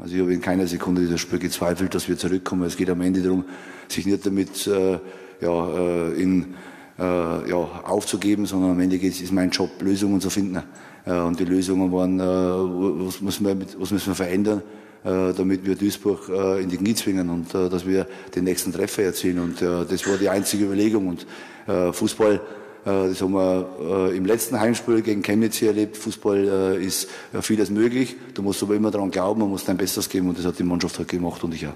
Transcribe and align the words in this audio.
Also 0.00 0.14
ich 0.14 0.20
habe 0.20 0.32
in 0.32 0.40
keiner 0.40 0.66
Sekunde 0.68 1.00
dieses 1.00 1.20
Spiel 1.20 1.40
gezweifelt, 1.40 1.92
dass 1.92 2.08
wir 2.08 2.16
zurückkommen. 2.16 2.62
Es 2.62 2.76
geht 2.76 2.88
am 2.88 3.00
Ende 3.00 3.20
darum, 3.20 3.44
sich 3.88 4.06
nicht 4.06 4.24
damit 4.24 4.66
äh, 4.68 4.98
ja, 5.40 5.68
äh, 5.76 6.22
in, 6.22 6.54
äh, 6.98 7.02
ja, 7.02 7.56
aufzugeben, 7.56 8.46
sondern 8.46 8.72
am 8.72 8.80
Ende 8.80 8.98
geht 8.98 9.14
es, 9.14 9.20
ist 9.20 9.32
mein 9.32 9.50
Job, 9.50 9.70
Lösungen 9.80 10.20
zu 10.20 10.30
finden. 10.30 10.62
Äh, 11.04 11.18
und 11.18 11.40
die 11.40 11.44
Lösungen 11.44 11.90
waren, 11.90 12.20
äh, 12.20 12.22
was, 12.22 13.20
müssen 13.20 13.44
wir, 13.44 13.56
was 13.78 13.90
müssen 13.90 14.06
wir 14.06 14.14
verändern, 14.14 14.62
äh, 15.02 15.32
damit 15.32 15.66
wir 15.66 15.74
Duisburg 15.74 16.28
äh, 16.28 16.62
in 16.62 16.68
die 16.68 16.76
Knie 16.76 16.94
zwingen 16.94 17.28
und 17.28 17.52
äh, 17.56 17.68
dass 17.68 17.84
wir 17.84 18.06
den 18.36 18.44
nächsten 18.44 18.72
Treffer 18.72 19.02
erzielen. 19.02 19.40
Und 19.40 19.62
äh, 19.62 19.84
das 19.84 20.06
war 20.06 20.16
die 20.16 20.28
einzige 20.28 20.66
Überlegung. 20.66 21.08
Und 21.08 21.26
äh, 21.66 21.92
Fußball 21.92 22.40
das 22.88 23.20
haben 23.20 23.32
wir 23.32 23.68
äh, 23.80 24.16
im 24.16 24.24
letzten 24.24 24.58
Heimspiel 24.58 25.02
gegen 25.02 25.22
Chemnitz 25.22 25.56
hier 25.56 25.68
erlebt. 25.68 25.96
Fußball 25.96 26.76
äh, 26.78 26.84
ist 26.84 27.08
vieles 27.40 27.70
möglich. 27.70 28.16
Du 28.34 28.42
musst 28.42 28.62
aber 28.62 28.74
immer 28.74 28.90
daran 28.90 29.10
glauben, 29.10 29.40
man 29.40 29.50
muss 29.50 29.64
dein 29.64 29.76
Bestes 29.76 30.08
geben 30.08 30.28
und 30.28 30.38
das 30.38 30.46
hat 30.46 30.58
die 30.58 30.62
Mannschaft 30.62 30.98
halt 30.98 31.08
gemacht 31.08 31.42
und 31.44 31.54
ich 31.54 31.66
auch. 31.66 31.74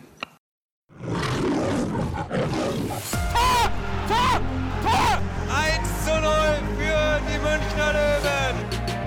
Tor! 3.29 4.41
Tor! 4.83 5.21
1 5.55 6.05
zu 6.05 6.11
0 6.11 6.31
für 6.79 7.21
die 7.29 7.39
Münchner 7.39 7.93
Löwen. 7.93 8.57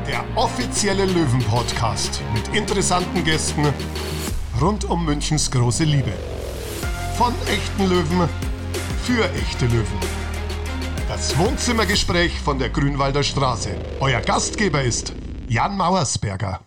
Der 0.08 0.24
offizielle 0.36 1.06
Löwen-Podcast 1.06 2.22
mit 2.34 2.56
interessanten 2.56 3.24
Gästen 3.24 3.66
rund 4.62 4.90
um 4.90 5.06
Münchens 5.06 5.50
große 5.50 5.84
Liebe. 5.84 6.14
Von 7.18 7.34
echten 7.48 7.90
Löwen 7.90 8.30
für 9.06 9.24
echte 9.34 9.66
Löwen. 9.68 10.15
Das 11.08 11.38
Wohnzimmergespräch 11.38 12.40
von 12.40 12.58
der 12.58 12.70
Grünwalder 12.70 13.22
Straße. 13.22 13.70
Euer 14.00 14.22
Gastgeber 14.22 14.82
ist 14.82 15.14
Jan 15.48 15.78
Mauersberger. 15.78 16.62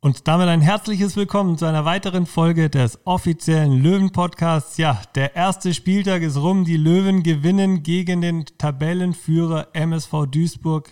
Und 0.00 0.26
damit 0.26 0.48
ein 0.48 0.62
herzliches 0.62 1.14
Willkommen 1.14 1.58
zu 1.58 1.66
einer 1.66 1.84
weiteren 1.84 2.24
Folge 2.24 2.70
des 2.70 2.98
offiziellen 3.04 3.82
Löwen-Podcasts. 3.82 4.78
Ja, 4.78 5.02
der 5.14 5.36
erste 5.36 5.74
Spieltag 5.74 6.22
ist 6.22 6.38
rum. 6.38 6.64
Die 6.64 6.78
Löwen 6.78 7.22
gewinnen 7.22 7.82
gegen 7.82 8.22
den 8.22 8.46
Tabellenführer 8.46 9.68
MSV 9.74 10.24
Duisburg 10.30 10.90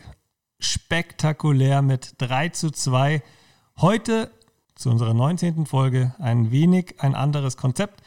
spektakulär 0.58 1.80
mit 1.80 2.16
3 2.18 2.50
zu 2.50 2.70
2. 2.70 3.22
Heute 3.78 4.30
zu 4.74 4.90
unserer 4.90 5.14
19. 5.14 5.64
Folge 5.64 6.14
ein 6.18 6.50
wenig 6.50 6.96
ein 6.98 7.14
anderes 7.14 7.56
Konzept. 7.56 8.02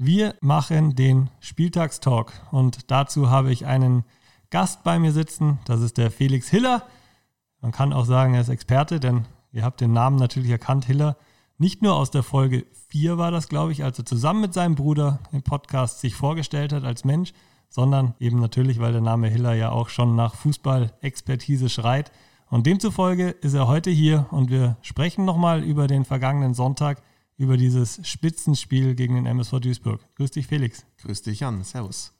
Wir 0.00 0.36
machen 0.40 0.94
den 0.94 1.28
Spieltagstalk 1.40 2.32
und 2.52 2.88
dazu 2.92 3.30
habe 3.30 3.50
ich 3.50 3.66
einen 3.66 4.04
Gast 4.48 4.84
bei 4.84 5.00
mir 5.00 5.10
sitzen. 5.10 5.58
Das 5.64 5.80
ist 5.80 5.98
der 5.98 6.12
Felix 6.12 6.48
Hiller. 6.48 6.84
Man 7.60 7.72
kann 7.72 7.92
auch 7.92 8.04
sagen, 8.04 8.34
er 8.34 8.42
ist 8.42 8.48
Experte, 8.48 9.00
denn 9.00 9.24
ihr 9.50 9.64
habt 9.64 9.80
den 9.80 9.92
Namen 9.92 10.14
natürlich 10.14 10.50
erkannt, 10.50 10.84
Hiller. 10.84 11.16
Nicht 11.56 11.82
nur 11.82 11.96
aus 11.96 12.12
der 12.12 12.22
Folge 12.22 12.64
4 12.90 13.18
war 13.18 13.32
das, 13.32 13.48
glaube 13.48 13.72
ich, 13.72 13.82
als 13.82 13.98
er 13.98 14.06
zusammen 14.06 14.40
mit 14.40 14.54
seinem 14.54 14.76
Bruder 14.76 15.18
im 15.32 15.42
Podcast 15.42 15.98
sich 15.98 16.14
vorgestellt 16.14 16.72
hat 16.72 16.84
als 16.84 17.04
Mensch, 17.04 17.32
sondern 17.68 18.14
eben 18.20 18.38
natürlich, 18.38 18.78
weil 18.78 18.92
der 18.92 19.00
Name 19.00 19.26
Hiller 19.26 19.54
ja 19.54 19.70
auch 19.70 19.88
schon 19.88 20.14
nach 20.14 20.36
Fußball-Expertise 20.36 21.68
schreit. 21.68 22.12
Und 22.48 22.68
demzufolge 22.68 23.30
ist 23.30 23.54
er 23.54 23.66
heute 23.66 23.90
hier 23.90 24.26
und 24.30 24.48
wir 24.48 24.76
sprechen 24.80 25.24
nochmal 25.24 25.64
über 25.64 25.88
den 25.88 26.04
vergangenen 26.04 26.54
Sonntag, 26.54 27.02
über 27.38 27.56
dieses 27.56 28.06
Spitzenspiel 28.06 28.94
gegen 28.94 29.14
den 29.14 29.24
MSV 29.24 29.60
Duisburg. 29.60 30.00
Grüß 30.16 30.32
dich, 30.32 30.46
Felix. 30.46 30.84
Grüß 30.98 31.22
dich, 31.22 31.40
Jan. 31.40 31.64
Servus. 31.64 32.12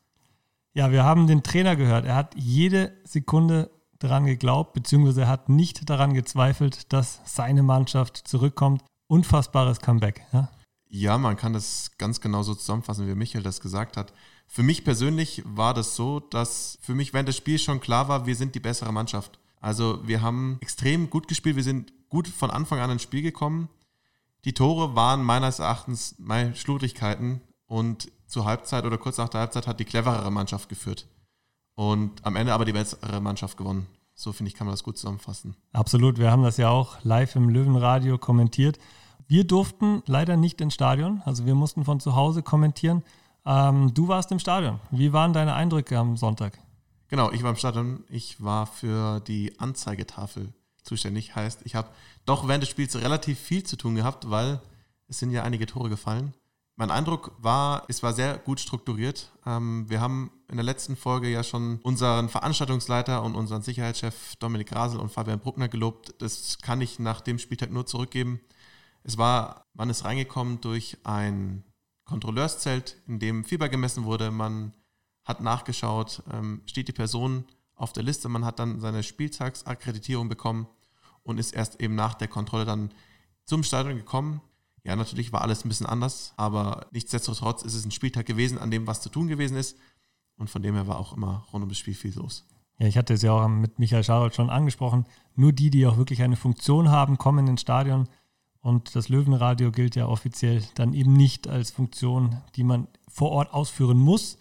Ja, 0.72 0.90
wir 0.92 1.04
haben 1.04 1.26
den 1.26 1.42
Trainer 1.42 1.76
gehört. 1.76 2.06
Er 2.06 2.14
hat 2.14 2.34
jede 2.36 2.92
Sekunde 3.04 3.70
daran 3.98 4.24
geglaubt, 4.26 4.72
beziehungsweise 4.74 5.22
er 5.22 5.28
hat 5.28 5.48
nicht 5.48 5.90
daran 5.90 6.14
gezweifelt, 6.14 6.92
dass 6.92 7.20
seine 7.24 7.62
Mannschaft 7.62 8.16
zurückkommt. 8.16 8.82
Unfassbares 9.08 9.80
Comeback. 9.80 10.22
Ja? 10.32 10.48
ja, 10.88 11.18
man 11.18 11.36
kann 11.36 11.52
das 11.52 11.92
ganz 11.98 12.20
genau 12.20 12.42
so 12.42 12.54
zusammenfassen, 12.54 13.06
wie 13.06 13.14
Michael 13.14 13.42
das 13.42 13.60
gesagt 13.60 13.96
hat. 13.96 14.12
Für 14.46 14.62
mich 14.62 14.84
persönlich 14.84 15.42
war 15.44 15.74
das 15.74 15.96
so, 15.96 16.20
dass 16.20 16.78
für 16.80 16.94
mich 16.94 17.12
während 17.12 17.28
des 17.28 17.36
Spiels 17.36 17.62
schon 17.62 17.80
klar 17.80 18.08
war, 18.08 18.26
wir 18.26 18.36
sind 18.36 18.54
die 18.54 18.60
bessere 18.60 18.92
Mannschaft. 18.92 19.38
Also 19.60 20.06
wir 20.06 20.22
haben 20.22 20.58
extrem 20.60 21.10
gut 21.10 21.28
gespielt, 21.28 21.56
wir 21.56 21.64
sind 21.64 21.92
gut 22.08 22.28
von 22.28 22.50
Anfang 22.50 22.78
an 22.78 22.90
ins 22.90 23.02
Spiel 23.02 23.22
gekommen. 23.22 23.68
Die 24.48 24.54
Tore 24.54 24.96
waren 24.96 25.22
meines 25.22 25.58
Erachtens 25.58 26.14
meine 26.16 26.56
Schludrigkeiten 26.56 27.42
und 27.66 28.10
zur 28.26 28.46
Halbzeit 28.46 28.86
oder 28.86 28.96
kurz 28.96 29.18
nach 29.18 29.28
der 29.28 29.40
Halbzeit 29.40 29.66
hat 29.66 29.78
die 29.78 29.84
cleverere 29.84 30.30
Mannschaft 30.30 30.70
geführt. 30.70 31.06
Und 31.74 32.24
am 32.24 32.34
Ende 32.34 32.54
aber 32.54 32.64
die 32.64 32.72
bessere 32.72 33.20
Mannschaft 33.20 33.58
gewonnen. 33.58 33.88
So 34.14 34.32
finde 34.32 34.48
ich, 34.48 34.56
kann 34.56 34.66
man 34.66 34.72
das 34.72 34.84
gut 34.84 34.96
zusammenfassen. 34.96 35.54
Absolut. 35.74 36.16
Wir 36.16 36.30
haben 36.30 36.44
das 36.44 36.56
ja 36.56 36.70
auch 36.70 36.96
live 37.04 37.36
im 37.36 37.50
Löwenradio 37.50 38.16
kommentiert. 38.16 38.78
Wir 39.26 39.46
durften 39.46 40.02
leider 40.06 40.38
nicht 40.38 40.62
ins 40.62 40.72
Stadion. 40.72 41.20
Also 41.26 41.44
wir 41.44 41.54
mussten 41.54 41.84
von 41.84 42.00
zu 42.00 42.16
Hause 42.16 42.42
kommentieren. 42.42 43.02
Ähm, 43.44 43.92
du 43.92 44.08
warst 44.08 44.32
im 44.32 44.38
Stadion. 44.38 44.80
Wie 44.90 45.12
waren 45.12 45.34
deine 45.34 45.52
Eindrücke 45.52 45.98
am 45.98 46.16
Sonntag? 46.16 46.58
Genau, 47.08 47.30
ich 47.32 47.42
war 47.42 47.50
im 47.50 47.56
Stadion. 47.56 48.02
Ich 48.08 48.42
war 48.42 48.64
für 48.64 49.20
die 49.20 49.60
Anzeigetafel 49.60 50.54
zuständig. 50.88 51.36
Heißt, 51.36 51.60
ich 51.64 51.74
habe 51.74 51.90
doch 52.24 52.48
während 52.48 52.62
des 52.62 52.70
Spiels 52.70 52.96
relativ 52.96 53.38
viel 53.38 53.62
zu 53.62 53.76
tun 53.76 53.94
gehabt, 53.94 54.30
weil 54.30 54.60
es 55.06 55.18
sind 55.18 55.30
ja 55.30 55.42
einige 55.42 55.66
Tore 55.66 55.88
gefallen. 55.88 56.34
Mein 56.76 56.92
Eindruck 56.92 57.32
war, 57.38 57.84
es 57.88 58.04
war 58.04 58.12
sehr 58.12 58.38
gut 58.38 58.60
strukturiert. 58.60 59.32
Ähm, 59.44 59.86
wir 59.88 60.00
haben 60.00 60.30
in 60.48 60.56
der 60.56 60.64
letzten 60.64 60.96
Folge 60.96 61.28
ja 61.28 61.42
schon 61.42 61.80
unseren 61.82 62.28
Veranstaltungsleiter 62.28 63.24
und 63.24 63.34
unseren 63.34 63.62
Sicherheitschef 63.62 64.36
Dominik 64.36 64.68
Grasel 64.68 65.00
und 65.00 65.10
Fabian 65.10 65.40
Bruckner 65.40 65.68
gelobt. 65.68 66.14
Das 66.22 66.58
kann 66.58 66.80
ich 66.80 67.00
nach 67.00 67.20
dem 67.20 67.40
Spieltag 67.40 67.72
nur 67.72 67.86
zurückgeben. 67.86 68.40
Es 69.02 69.18
war, 69.18 69.66
man 69.74 69.90
ist 69.90 70.04
reingekommen 70.04 70.60
durch 70.60 70.98
ein 71.02 71.64
Kontrolleurszelt, 72.04 72.96
in 73.08 73.18
dem 73.18 73.44
Fieber 73.44 73.68
gemessen 73.68 74.04
wurde. 74.04 74.30
Man 74.30 74.72
hat 75.24 75.40
nachgeschaut, 75.40 76.22
ähm, 76.32 76.62
steht 76.64 76.86
die 76.86 76.92
Person 76.92 77.44
auf 77.74 77.92
der 77.92 78.04
Liste. 78.04 78.28
Man 78.28 78.44
hat 78.44 78.60
dann 78.60 78.78
seine 78.78 79.02
Spieltagsakkreditierung 79.02 80.28
bekommen 80.28 80.68
und 81.28 81.38
ist 81.38 81.54
erst 81.54 81.80
eben 81.80 81.94
nach 81.94 82.14
der 82.14 82.28
Kontrolle 82.28 82.64
dann 82.64 82.90
zum 83.44 83.62
Stadion 83.62 83.96
gekommen. 83.96 84.40
Ja, 84.84 84.96
natürlich 84.96 85.32
war 85.32 85.42
alles 85.42 85.64
ein 85.64 85.68
bisschen 85.68 85.86
anders, 85.86 86.32
aber 86.36 86.86
nichtsdestotrotz 86.92 87.62
ist 87.62 87.74
es 87.74 87.84
ein 87.84 87.90
Spieltag 87.90 88.26
gewesen, 88.26 88.58
an 88.58 88.70
dem 88.70 88.86
was 88.86 89.00
zu 89.00 89.10
tun 89.10 89.28
gewesen 89.28 89.56
ist. 89.56 89.76
Und 90.36 90.48
von 90.48 90.62
dem 90.62 90.74
her 90.74 90.86
war 90.86 90.98
auch 90.98 91.16
immer 91.16 91.46
rund 91.52 91.64
um 91.64 91.68
das 91.68 91.78
Spiel 91.78 91.94
viel 91.94 92.14
los. 92.14 92.46
Ja, 92.78 92.86
ich 92.86 92.96
hatte 92.96 93.14
es 93.14 93.22
ja 93.22 93.32
auch 93.32 93.48
mit 93.48 93.78
Michael 93.78 94.04
Scharold 94.04 94.34
schon 94.34 94.50
angesprochen. 94.50 95.04
Nur 95.34 95.52
die, 95.52 95.70
die 95.70 95.86
auch 95.86 95.96
wirklich 95.96 96.22
eine 96.22 96.36
Funktion 96.36 96.90
haben, 96.90 97.18
kommen 97.18 97.46
ins 97.48 97.60
Stadion. 97.60 98.08
Und 98.60 98.94
das 98.94 99.08
Löwenradio 99.08 99.70
gilt 99.72 99.96
ja 99.96 100.06
offiziell 100.06 100.62
dann 100.76 100.94
eben 100.94 101.12
nicht 101.12 101.48
als 101.48 101.70
Funktion, 101.70 102.40
die 102.54 102.64
man 102.64 102.86
vor 103.08 103.32
Ort 103.32 103.52
ausführen 103.52 103.98
muss. 103.98 104.38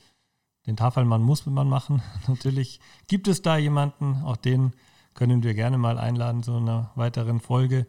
Den 0.67 0.77
Tafelmann 0.77 1.23
muss 1.23 1.45
man 1.45 1.67
machen. 1.67 2.01
Natürlich 2.27 2.79
gibt 3.07 3.27
es 3.27 3.41
da 3.41 3.57
jemanden, 3.57 4.21
auch 4.23 4.37
den 4.37 4.73
können 5.17 5.43
wir 5.43 5.55
gerne 5.55 5.77
mal 5.77 5.97
einladen 5.97 6.43
zu 6.43 6.55
einer 6.55 6.91
weiteren 6.95 7.41
Folge. 7.41 7.87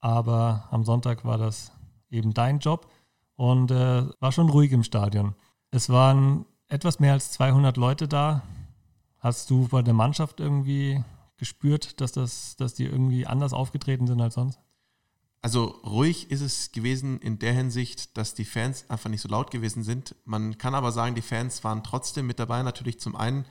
Aber 0.00 0.66
am 0.70 0.82
Sonntag 0.82 1.24
war 1.24 1.38
das 1.38 1.70
eben 2.10 2.34
dein 2.34 2.58
Job 2.58 2.90
und 3.36 3.70
äh, 3.70 4.06
war 4.18 4.32
schon 4.32 4.48
ruhig 4.48 4.72
im 4.72 4.82
Stadion. 4.82 5.34
Es 5.70 5.90
waren 5.90 6.46
etwas 6.68 6.98
mehr 6.98 7.12
als 7.12 7.30
200 7.32 7.76
Leute 7.76 8.08
da. 8.08 8.42
Hast 9.18 9.50
du 9.50 9.68
bei 9.68 9.82
der 9.82 9.94
Mannschaft 9.94 10.40
irgendwie 10.40 11.04
gespürt, 11.36 12.00
dass, 12.00 12.12
das, 12.12 12.56
dass 12.56 12.74
die 12.74 12.86
irgendwie 12.86 13.26
anders 13.26 13.52
aufgetreten 13.52 14.06
sind 14.06 14.20
als 14.20 14.34
sonst? 14.34 14.58
Also 15.42 15.64
ruhig 15.84 16.30
ist 16.30 16.40
es 16.40 16.72
gewesen 16.72 17.18
in 17.18 17.38
der 17.38 17.52
Hinsicht, 17.52 18.16
dass 18.16 18.32
die 18.32 18.46
Fans 18.46 18.88
einfach 18.88 19.10
nicht 19.10 19.20
so 19.20 19.28
laut 19.28 19.50
gewesen 19.50 19.82
sind. 19.82 20.16
Man 20.24 20.56
kann 20.56 20.74
aber 20.74 20.92
sagen, 20.92 21.14
die 21.14 21.20
Fans 21.20 21.62
waren 21.62 21.84
trotzdem 21.84 22.26
mit 22.26 22.38
dabei. 22.38 22.62
Natürlich 22.62 23.00
zum 23.00 23.14
einen 23.16 23.44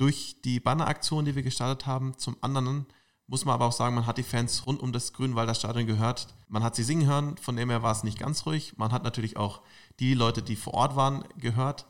durch 0.00 0.40
die 0.44 0.60
Banneraktion, 0.60 1.26
die 1.26 1.34
wir 1.34 1.42
gestartet 1.42 1.86
haben. 1.86 2.16
Zum 2.16 2.36
anderen 2.40 2.86
muss 3.26 3.44
man 3.44 3.54
aber 3.54 3.66
auch 3.66 3.72
sagen, 3.72 3.94
man 3.94 4.06
hat 4.06 4.16
die 4.16 4.22
Fans 4.22 4.66
rund 4.66 4.80
um 4.80 4.92
das 4.92 5.12
Grünwalder 5.12 5.54
Stadion 5.54 5.86
gehört. 5.86 6.28
Man 6.48 6.64
hat 6.64 6.74
sie 6.74 6.82
singen 6.82 7.06
hören, 7.06 7.36
von 7.36 7.54
dem 7.54 7.68
her 7.68 7.82
war 7.82 7.92
es 7.92 8.02
nicht 8.02 8.18
ganz 8.18 8.46
ruhig. 8.46 8.78
Man 8.78 8.92
hat 8.92 9.04
natürlich 9.04 9.36
auch 9.36 9.60
die 10.00 10.14
Leute, 10.14 10.42
die 10.42 10.56
vor 10.56 10.74
Ort 10.74 10.96
waren, 10.96 11.24
gehört. 11.36 11.86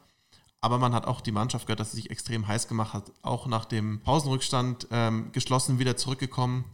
Aber 0.61 0.79
man 0.79 0.93
hat 0.93 1.07
auch 1.07 1.21
die 1.21 1.33
Mannschaft 1.33 1.67
gehört, 1.67 1.81
dass 1.81 1.93
sie 1.93 1.99
sich 1.99 2.11
extrem 2.11 2.49
heiß 2.49 2.67
gemacht 2.67 2.95
hat. 2.95 3.13
Auch 3.23 3.47
nach 3.47 3.65
dem 3.65 4.03
Pausenrückstand 4.03 4.89
ähm, 4.91 5.31
geschlossen 5.33 5.79
wieder 5.79 5.97
zurückgekommen, 5.97 6.65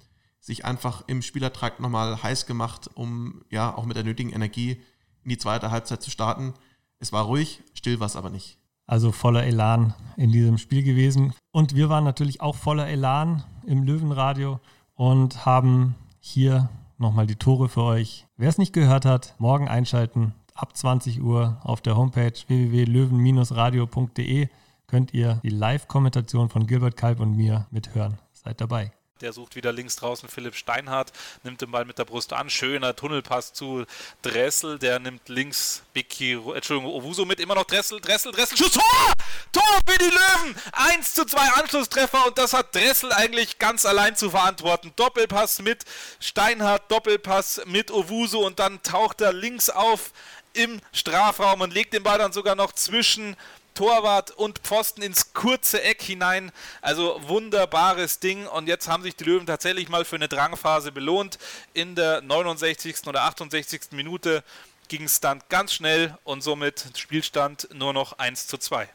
sich 0.41 0.65
einfach 0.65 1.05
im 1.07 1.21
Spielertrakt 1.21 1.81
nochmal 1.81 2.23
heiß 2.23 2.47
gemacht, 2.47 2.91
um 2.95 3.45
ja 3.51 3.77
auch 3.77 3.85
mit 3.85 3.97
der 3.97 4.05
nötigen 4.05 4.33
Energie 4.33 4.83
in 5.23 5.29
die 5.29 5.39
zweite 5.39 5.71
Halbzeit 5.71 6.03
zu 6.03 6.11
starten. 6.11 6.55
Es 6.99 7.13
war 7.13 7.25
ruhig, 7.25 7.63
still 7.75 8.01
war 8.01 8.07
es 8.07 8.17
aber 8.17 8.31
nicht. 8.31 8.59
Also 8.87 9.13
voller 9.13 9.45
Elan 9.45 9.95
in 10.17 10.33
diesem 10.33 10.59
Spiel 10.59 10.83
gewesen. 10.83 11.33
Und 11.53 11.75
wir 11.75 11.89
waren 11.89 12.05
natürlich 12.05 12.41
auch 12.41 12.55
voller 12.55 12.87
Elan 12.87 13.45
im 13.67 13.83
Löwenradio 13.83 14.61
und 14.95 15.45
haben 15.45 15.95
hier 16.21 16.69
nochmal 16.99 17.27
die 17.27 17.37
Tore 17.37 17.69
für 17.69 17.83
euch. 17.83 18.27
Wer 18.37 18.49
es 18.49 18.59
nicht 18.59 18.73
gehört 18.73 19.05
hat, 19.05 19.35
morgen 19.39 19.69
einschalten. 19.69 20.35
Ab 20.55 20.77
20 20.77 21.23
Uhr 21.23 21.59
auf 21.63 21.83
der 21.83 21.97
Homepage 21.97 22.33
www.löwen-radio.de 22.47 24.49
könnt 24.87 25.13
ihr 25.13 25.41
die 25.43 25.51
Live-Kommentation 25.51 26.49
von 26.49 26.67
Gilbert 26.67 26.97
Kalb 26.97 27.21
und 27.21 27.37
mir 27.37 27.67
mithören. 27.71 28.19
Seid 28.33 28.61
dabei. 28.61 28.93
Der 29.23 29.33
sucht 29.33 29.57
wieder 29.57 29.73
links 29.73 29.97
draußen 29.97 30.29
Philipp 30.29 30.55
Steinhardt, 30.57 31.11
nimmt 31.43 31.63
den 31.63 31.71
Ball 31.71 31.87
mit 31.87 31.99
der 31.99 32.05
Brust 32.05 32.35
an. 32.35 32.51
Schöner 32.51 32.95
Tunnelpass 32.95 33.55
zu 33.55 33.87
Dressel. 34.21 34.79
Der 34.79 34.99
nimmt 34.99 35.31
links 35.31 35.83
Biki, 35.95 36.35
Entschuldigung, 36.55 36.93
Owuso 36.93 37.25
mit. 37.25 37.41
Immer 37.41 37.55
noch 37.55 37.65
Dressel, 37.65 37.99
Dressel, 37.99 38.33
Dressel. 38.33 38.59
Schuss, 38.59 38.73
Tor! 38.73 39.13
Tor 39.53 39.81
für 39.89 39.99
die 39.99 40.05
Löwen! 40.05 40.55
1 40.73 41.15
zu 41.15 41.25
2 41.25 41.41
Anschlusstreffer 41.41 42.27
und 42.27 42.37
das 42.37 42.53
hat 42.53 42.75
Dressel 42.75 43.11
eigentlich 43.11 43.59
ganz 43.59 43.87
allein 43.87 44.17
zu 44.17 44.29
verantworten. 44.29 44.93
Doppelpass 44.97 45.63
mit 45.63 45.87
Steinhardt, 46.21 46.91
Doppelpass 46.91 47.63
mit 47.65 47.91
Owuso 47.91 48.45
und 48.45 48.59
dann 48.59 48.83
taucht 48.83 49.23
er 49.23 49.33
links 49.33 49.71
auf 49.71 50.13
im 50.53 50.81
Strafraum 50.93 51.63
und 51.63 51.73
legt 51.73 51.95
den 51.95 52.03
Ball 52.03 52.19
dann 52.19 52.33
sogar 52.33 52.55
noch 52.55 52.73
zwischen 52.73 53.37
Torwart 53.77 54.33
und 54.33 54.59
Pfosten 54.59 55.03
ins 55.03 55.33
kurze 55.33 55.83
Eck 55.83 56.03
hinein. 56.03 56.51
Also 56.81 57.21
wunderbares 57.29 58.19
Ding. 58.19 58.47
Und 58.49 58.67
jetzt 58.67 58.89
haben 58.89 59.05
sich 59.05 59.15
die 59.15 59.25
Löwen 59.25 59.47
tatsächlich 59.47 59.89
mal 59.89 60.05
für 60.05 60.17
eine 60.17 60.27
Drangphase 60.27 60.91
belohnt. 60.91 61.39
In 61.75 61.95
der 61.95 62.23
69. 62.23 63.07
oder 63.07 63.23
68. 63.23 63.93
Minute 63.93 64.43
ging 64.89 65.05
es 65.05 65.21
dann 65.21 65.43
ganz 65.49 65.75
schnell 65.75 66.17
und 66.25 66.43
somit 66.43 66.87
Spielstand 66.97 67.69
nur 67.73 67.93
noch 67.93 68.19
1 68.19 68.49
zu 68.49 68.59
2. 68.59 68.89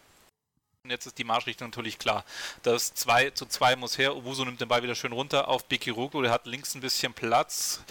Und 0.84 0.90
jetzt 0.90 1.06
ist 1.06 1.20
die 1.20 1.24
Marschrichtung 1.24 1.68
natürlich 1.68 2.00
klar. 2.00 2.26
Das 2.64 2.94
2 2.96 3.30
zu 3.30 3.46
2 3.46 3.76
muss 3.76 3.98
her. 3.98 4.16
Ubuso 4.16 4.44
nimmt 4.44 4.60
den 4.60 4.68
Ball 4.68 4.82
wieder 4.82 4.96
schön 4.96 5.12
runter 5.12 5.48
auf 5.48 5.66
Bikiruku. 5.66 6.24
Der 6.24 6.32
hat 6.32 6.48
links 6.48 6.74
ein 6.76 6.82
bisschen 6.82 7.14
Platz 7.14 7.82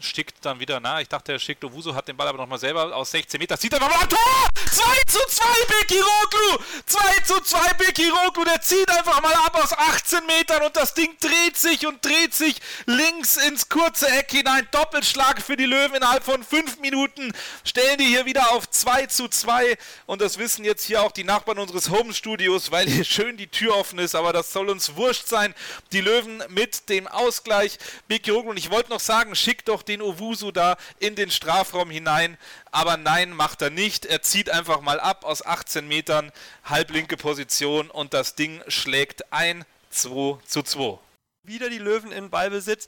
schickt 0.00 0.44
dann 0.44 0.58
wieder, 0.58 0.80
na, 0.80 1.00
ich 1.00 1.08
dachte, 1.08 1.32
er 1.32 1.38
schickt 1.38 1.64
Owuso, 1.64 1.94
hat 1.94 2.08
den 2.08 2.16
Ball 2.16 2.28
aber 2.28 2.38
nochmal 2.38 2.58
selber 2.58 2.94
aus 2.94 3.10
16 3.10 3.38
Meter, 3.38 3.56
sieht 3.56 3.72
er 3.72 3.80
nochmal 3.80 4.02
ein 4.02 4.08
Tor! 4.08 4.49
2 4.72 4.82
zu 5.06 5.18
2 5.28 5.44
Bekiroglu! 5.80 6.64
2 6.86 7.20
zu 7.24 7.40
2 7.40 7.74
Bekiroglu, 7.74 8.44
der 8.44 8.60
zieht 8.60 8.88
einfach 8.90 9.20
mal 9.20 9.34
ab 9.34 9.58
aus 9.60 9.72
18 9.72 10.24
Metern 10.26 10.62
und 10.62 10.76
das 10.76 10.94
Ding 10.94 11.16
dreht 11.20 11.56
sich 11.56 11.86
und 11.86 12.04
dreht 12.04 12.34
sich 12.34 12.56
links 12.86 13.36
ins 13.36 13.68
kurze 13.68 14.08
Eck 14.08 14.30
hinein. 14.30 14.68
Doppelschlag 14.70 15.42
für 15.42 15.56
die 15.56 15.66
Löwen 15.66 15.96
innerhalb 15.96 16.22
von 16.22 16.44
5 16.44 16.78
Minuten. 16.78 17.32
Stellen 17.64 17.98
die 17.98 18.04
hier 18.04 18.26
wieder 18.26 18.52
auf 18.52 18.70
2 18.70 19.06
zu 19.06 19.28
2 19.28 19.76
und 20.06 20.20
das 20.20 20.38
wissen 20.38 20.64
jetzt 20.64 20.84
hier 20.84 21.02
auch 21.02 21.12
die 21.12 21.24
Nachbarn 21.24 21.58
unseres 21.58 21.90
Home-Studios, 21.90 22.70
weil 22.70 22.88
hier 22.88 23.04
schön 23.04 23.36
die 23.36 23.48
Tür 23.48 23.76
offen 23.76 23.98
ist, 23.98 24.14
aber 24.14 24.32
das 24.32 24.52
soll 24.52 24.68
uns 24.68 24.94
wurscht 24.94 25.26
sein. 25.26 25.52
Die 25.90 26.00
Löwen 26.00 26.44
mit 26.48 26.88
dem 26.88 27.08
Ausgleich. 27.08 27.78
Bekiroglu 28.06 28.50
und 28.50 28.56
ich 28.56 28.70
wollte 28.70 28.90
noch 28.90 29.00
sagen, 29.00 29.34
schickt 29.34 29.68
doch 29.68 29.82
den 29.82 30.00
Owusu 30.00 30.52
da 30.52 30.76
in 31.00 31.16
den 31.16 31.30
Strafraum 31.30 31.90
hinein. 31.90 32.38
Aber 32.72 32.96
nein, 32.96 33.32
macht 33.32 33.62
er 33.62 33.70
nicht. 33.70 34.06
Er 34.06 34.22
zieht 34.22 34.48
einfach 34.48 34.59
mal 34.80 35.00
ab 35.00 35.24
aus 35.24 35.44
18 35.44 35.86
Metern, 35.86 36.32
halblinke 36.64 37.16
Position 37.16 37.90
und 37.90 38.14
das 38.14 38.34
Ding 38.34 38.62
schlägt 38.68 39.32
ein 39.32 39.64
2 39.90 40.38
zu 40.46 40.62
2. 40.62 40.98
Wieder 41.42 41.70
die 41.70 41.78
Löwen 41.78 42.12
in 42.12 42.30
Ballbesitz. 42.30 42.86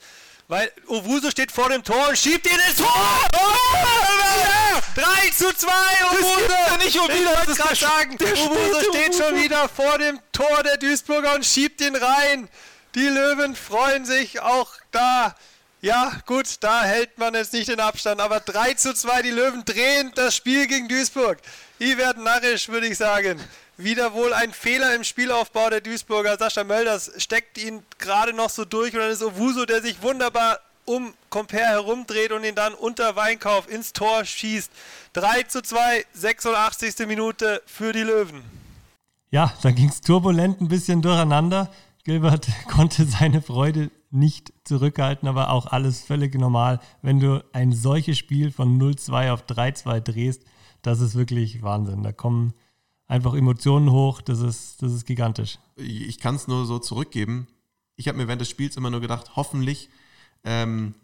Weil 0.49 0.71
Owusu 0.87 1.31
steht 1.31 1.53
vor 1.53 1.69
dem 1.69 1.83
Tor 1.83 2.09
und 2.09 2.19
schiebt 2.19 2.47
ihn 2.47 2.59
ins 2.69 2.77
Tor! 2.77 2.93
Oh, 3.35 4.81
3 4.97 5.31
zu 5.31 5.55
2! 5.55 5.71
Owusu! 6.11 6.79
nicht 6.79 6.95
ich 6.95 7.01
wollte 7.01 7.55
gerade 7.55 7.75
sagen, 7.75 8.19
Owusu 8.21 8.91
steht 8.91 9.15
schon 9.15 9.37
wieder 9.37 9.69
vor 9.69 9.99
dem 9.99 10.21
Tor 10.33 10.63
der 10.63 10.77
Duisburger 10.77 11.37
und 11.37 11.47
schiebt 11.47 11.81
ihn 11.81 11.97
rein. 11.97 12.49
Die 12.95 13.07
Löwen 13.07 13.57
freuen 13.57 14.05
sich 14.05 14.41
auch 14.41 14.73
da. 14.91 15.35
Ja, 15.81 16.13
gut, 16.27 16.47
da 16.61 16.85
hält 16.85 17.19
man 17.19 17.35
jetzt 17.35 17.53
nicht 17.55 17.69
den 17.69 17.81
Abstand, 17.81 18.21
aber 18.21 18.39
3 18.41 18.75
zu 18.75 18.95
2, 18.95 19.23
die 19.23 19.31
Löwen 19.31 19.65
drehen 19.65 20.13
das 20.15 20.37
Spiel 20.37 20.67
gegen 20.67 20.89
Duisburg. 20.89 21.39
Die 21.83 21.99
werden 21.99 22.23
narrisch, 22.23 22.69
würde 22.69 22.87
ich 22.87 22.97
sagen. 22.97 23.41
Wieder 23.77 24.13
wohl 24.13 24.33
ein 24.33 24.53
Fehler 24.53 24.95
im 24.95 25.03
Spielaufbau 25.03 25.69
der 25.69 25.81
Duisburger. 25.81 26.39
Sascha 26.39 26.63
Mölders 26.63 27.11
steckt 27.17 27.59
ihn 27.59 27.83
gerade 27.99 28.33
noch 28.33 28.51
so 28.51 28.65
durch 28.65 28.95
und 28.95 29.01
dann 29.01 29.11
ist 29.11 29.21
Owuso, 29.21 29.67
der 29.67 29.83
sich 29.83 30.01
wunderbar 30.01 30.61
um 30.85 31.13
Compare 31.29 31.65
herumdreht 31.65 32.31
und 32.31 32.45
ihn 32.45 32.55
dann 32.55 32.75
unter 32.75 33.17
Weinkauf 33.17 33.69
ins 33.69 33.93
Tor 33.93 34.25
schießt. 34.25 34.71
3 35.15 35.43
zu 35.43 35.61
2, 35.61 36.05
86. 36.13 37.05
Minute 37.09 37.61
für 37.67 37.93
die 37.93 38.03
Löwen. 38.03 38.45
Ja, 39.33 39.53
da 39.63 39.73
ging 39.73 39.89
es 39.89 40.03
turbulent 40.03 40.61
ein 40.61 40.69
bisschen 40.69 41.03
durcheinander. 41.03 41.69
Gilbert 42.05 42.47
konnte 42.69 43.07
seine 43.07 43.43
Freude 43.43 43.91
nicht 44.13 44.53
zurückhalten, 44.63 45.27
aber 45.27 45.51
auch 45.51 45.67
alles 45.67 46.03
völlig 46.03 46.37
normal. 46.37 46.79
Wenn 47.01 47.19
du 47.19 47.43
ein 47.53 47.73
solches 47.73 48.19
Spiel 48.19 48.53
von 48.53 48.81
0-2 48.81 49.33
auf 49.33 49.47
3-2 49.47 49.99
drehst, 49.99 50.43
das 50.83 51.01
ist 51.01 51.15
wirklich 51.15 51.63
Wahnsinn. 51.63 52.03
Da 52.03 52.13
kommen 52.13 52.53
einfach 53.07 53.35
Emotionen 53.35 53.91
hoch, 53.91 54.21
das 54.21 54.41
ist, 54.41 54.83
das 54.83 54.93
ist 54.93 55.07
gigantisch. 55.07 55.59
Ich 55.77 56.19
kann 56.19 56.35
es 56.35 56.49
nur 56.49 56.67
so 56.67 56.79
zurückgeben. 56.79 57.47
Ich 57.97 58.09
habe 58.09 58.19
mir 58.19 58.27
während 58.27 58.41
des 58.41 58.51
Spiels 58.51 58.77
immer 58.77 58.91
nur 58.91 59.01
gedacht, 59.01 59.37
hoffentlich 59.37 59.89
ähm, 60.45 60.95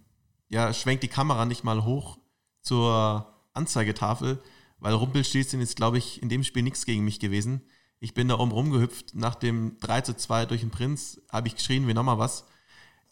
ja, 0.49 0.73
schwenkt 0.73 1.03
die 1.03 1.09
Kamera 1.09 1.45
nicht 1.45 1.65
mal 1.65 1.85
hoch 1.85 2.19
zur 2.63 3.27
Anzeigetafel, 3.53 4.43
weil 4.79 4.95
Rumpelstilzchen 4.95 5.61
ist, 5.61 5.77
glaube 5.77 5.99
ich, 5.99 6.23
in 6.23 6.29
dem 6.29 6.45
Spiel 6.45 6.63
nichts 6.63 6.87
gegen 6.87 7.05
mich 7.05 7.21
gewesen. 7.21 7.63
Ich 8.01 8.15
bin 8.15 8.29
da 8.29 8.39
oben 8.39 8.53
rumgehüpft. 8.53 9.15
Nach 9.15 9.35
dem 9.35 9.77
3 9.81 10.03
zu 10.03 10.17
2 10.17 10.47
durch 10.47 10.61
den 10.61 10.71
Prinz 10.71 11.21
habe 11.31 11.49
ich 11.49 11.57
geschrien 11.57 11.87
wie 11.89 11.95
nochmal 11.95 12.19
was 12.19 12.45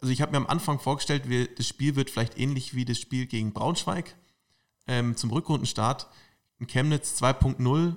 also 0.01 0.13
ich 0.13 0.21
habe 0.21 0.33
mir 0.33 0.39
am 0.39 0.47
Anfang 0.47 0.79
vorgestellt, 0.79 1.29
wir, 1.29 1.53
das 1.53 1.67
Spiel 1.67 1.97
wird 1.97 2.11
vielleicht 2.11 2.39
ähnlich 2.39 2.75
wie 2.75 2.85
das 2.85 2.99
Spiel 2.99 3.27
gegen 3.27 3.53
Braunschweig 3.53 4.15
ähm, 4.87 5.17
zum 5.17 5.31
Rückrundenstart. 5.31 6.07
Chemnitz 6.65 7.21
2.0 7.23 7.97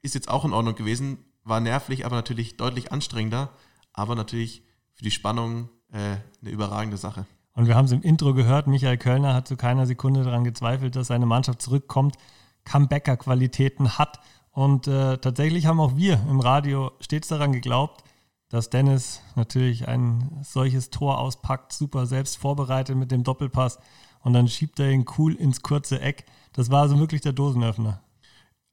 ist 0.00 0.14
jetzt 0.14 0.28
auch 0.28 0.44
in 0.44 0.52
Ordnung 0.52 0.74
gewesen, 0.74 1.18
war 1.44 1.60
nervlich, 1.60 2.06
aber 2.06 2.16
natürlich 2.16 2.56
deutlich 2.56 2.92
anstrengender, 2.92 3.50
aber 3.92 4.14
natürlich 4.14 4.62
für 4.94 5.04
die 5.04 5.10
Spannung 5.10 5.68
äh, 5.92 6.16
eine 6.40 6.50
überragende 6.50 6.96
Sache. 6.96 7.26
Und 7.54 7.66
wir 7.66 7.76
haben 7.76 7.84
es 7.84 7.92
im 7.92 8.02
Intro 8.02 8.32
gehört, 8.32 8.66
Michael 8.66 8.96
Kölner 8.96 9.34
hat 9.34 9.46
zu 9.46 9.56
keiner 9.56 9.86
Sekunde 9.86 10.24
daran 10.24 10.44
gezweifelt, 10.44 10.96
dass 10.96 11.08
seine 11.08 11.26
Mannschaft 11.26 11.60
zurückkommt, 11.60 12.16
Comebacker-Qualitäten 12.64 13.98
hat. 13.98 14.20
Und 14.52 14.86
äh, 14.86 15.18
tatsächlich 15.18 15.66
haben 15.66 15.80
auch 15.80 15.96
wir 15.96 16.14
im 16.30 16.40
Radio 16.40 16.92
stets 17.00 17.28
daran 17.28 17.52
geglaubt, 17.52 18.04
dass 18.48 18.70
Dennis 18.70 19.22
natürlich 19.34 19.88
ein 19.88 20.40
solches 20.42 20.90
Tor 20.90 21.18
auspackt, 21.18 21.72
super 21.72 22.06
selbst 22.06 22.38
vorbereitet 22.38 22.96
mit 22.96 23.10
dem 23.10 23.24
Doppelpass 23.24 23.78
und 24.22 24.32
dann 24.32 24.48
schiebt 24.48 24.78
er 24.80 24.90
ihn 24.90 25.04
cool 25.18 25.34
ins 25.34 25.62
kurze 25.62 26.00
Eck. 26.00 26.24
Das 26.52 26.70
war 26.70 26.82
also 26.82 26.98
wirklich 26.98 27.20
der 27.20 27.32
Dosenöffner. 27.32 28.02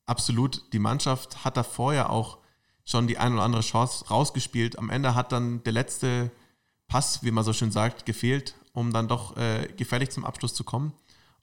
Absolut. 0.06 0.74
Die 0.74 0.80
Mannschaft 0.80 1.44
hat 1.44 1.58
da 1.58 1.64
vorher 1.64 2.10
auch 2.10 2.40
schon 2.86 3.08
die 3.08 3.18
ein 3.18 3.34
oder 3.34 3.44
andere 3.44 3.62
Chance 3.62 4.08
rausgespielt. 4.10 4.80
Am 4.80 4.90
Ende 4.90 5.16
hat 5.16 5.32
dann 5.32 5.64
der 5.64 5.74
letzte 5.74 6.32
Pass, 6.88 7.24
wie 7.24 7.32
man 7.32 7.44
so 7.44 7.54
schön 7.54 7.72
sagt, 7.72 8.06
gefehlt, 8.06 8.56
um 8.74 8.92
dann 8.92 9.08
doch 9.08 9.38
äh, 9.38 9.68
gefährlich 9.78 10.10
zum 10.10 10.26
Abschluss 10.26 10.56
zu 10.56 10.64
kommen. 10.64 10.94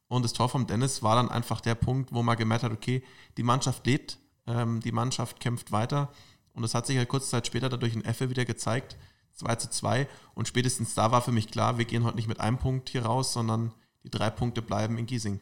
Und 0.08 0.24
das 0.24 0.32
Tor 0.32 0.48
von 0.48 0.66
Dennis 0.66 1.02
war 1.02 1.16
dann 1.16 1.30
einfach 1.30 1.60
der 1.60 1.74
Punkt, 1.74 2.12
wo 2.12 2.22
man 2.22 2.36
gemerkt 2.36 2.64
hat, 2.64 2.72
okay, 2.72 3.02
die 3.36 3.42
Mannschaft 3.42 3.86
lebt, 3.86 4.18
ähm, 4.46 4.80
die 4.80 4.92
Mannschaft 4.92 5.40
kämpft 5.40 5.72
weiter 5.72 6.10
und 6.56 6.62
das 6.62 6.74
hat 6.74 6.86
sich 6.86 6.96
ja 6.96 7.04
kurze 7.04 7.28
Zeit 7.28 7.46
später 7.46 7.68
dadurch 7.68 7.94
in 7.94 8.04
Effe 8.04 8.30
wieder 8.30 8.44
gezeigt. 8.44 8.96
2 9.34 9.56
zu 9.56 9.70
2. 9.70 10.08
Und 10.34 10.48
spätestens 10.48 10.94
da 10.94 11.12
war 11.12 11.20
für 11.20 11.32
mich 11.32 11.50
klar, 11.50 11.76
wir 11.76 11.84
gehen 11.84 12.04
heute 12.04 12.16
nicht 12.16 12.28
mit 12.28 12.40
einem 12.40 12.56
Punkt 12.56 12.88
hier 12.88 13.04
raus, 13.04 13.34
sondern 13.34 13.74
die 14.06 14.10
drei 14.10 14.30
Punkte 14.30 14.62
bleiben 14.62 14.96
in 14.98 15.06
Giesing. 15.06 15.40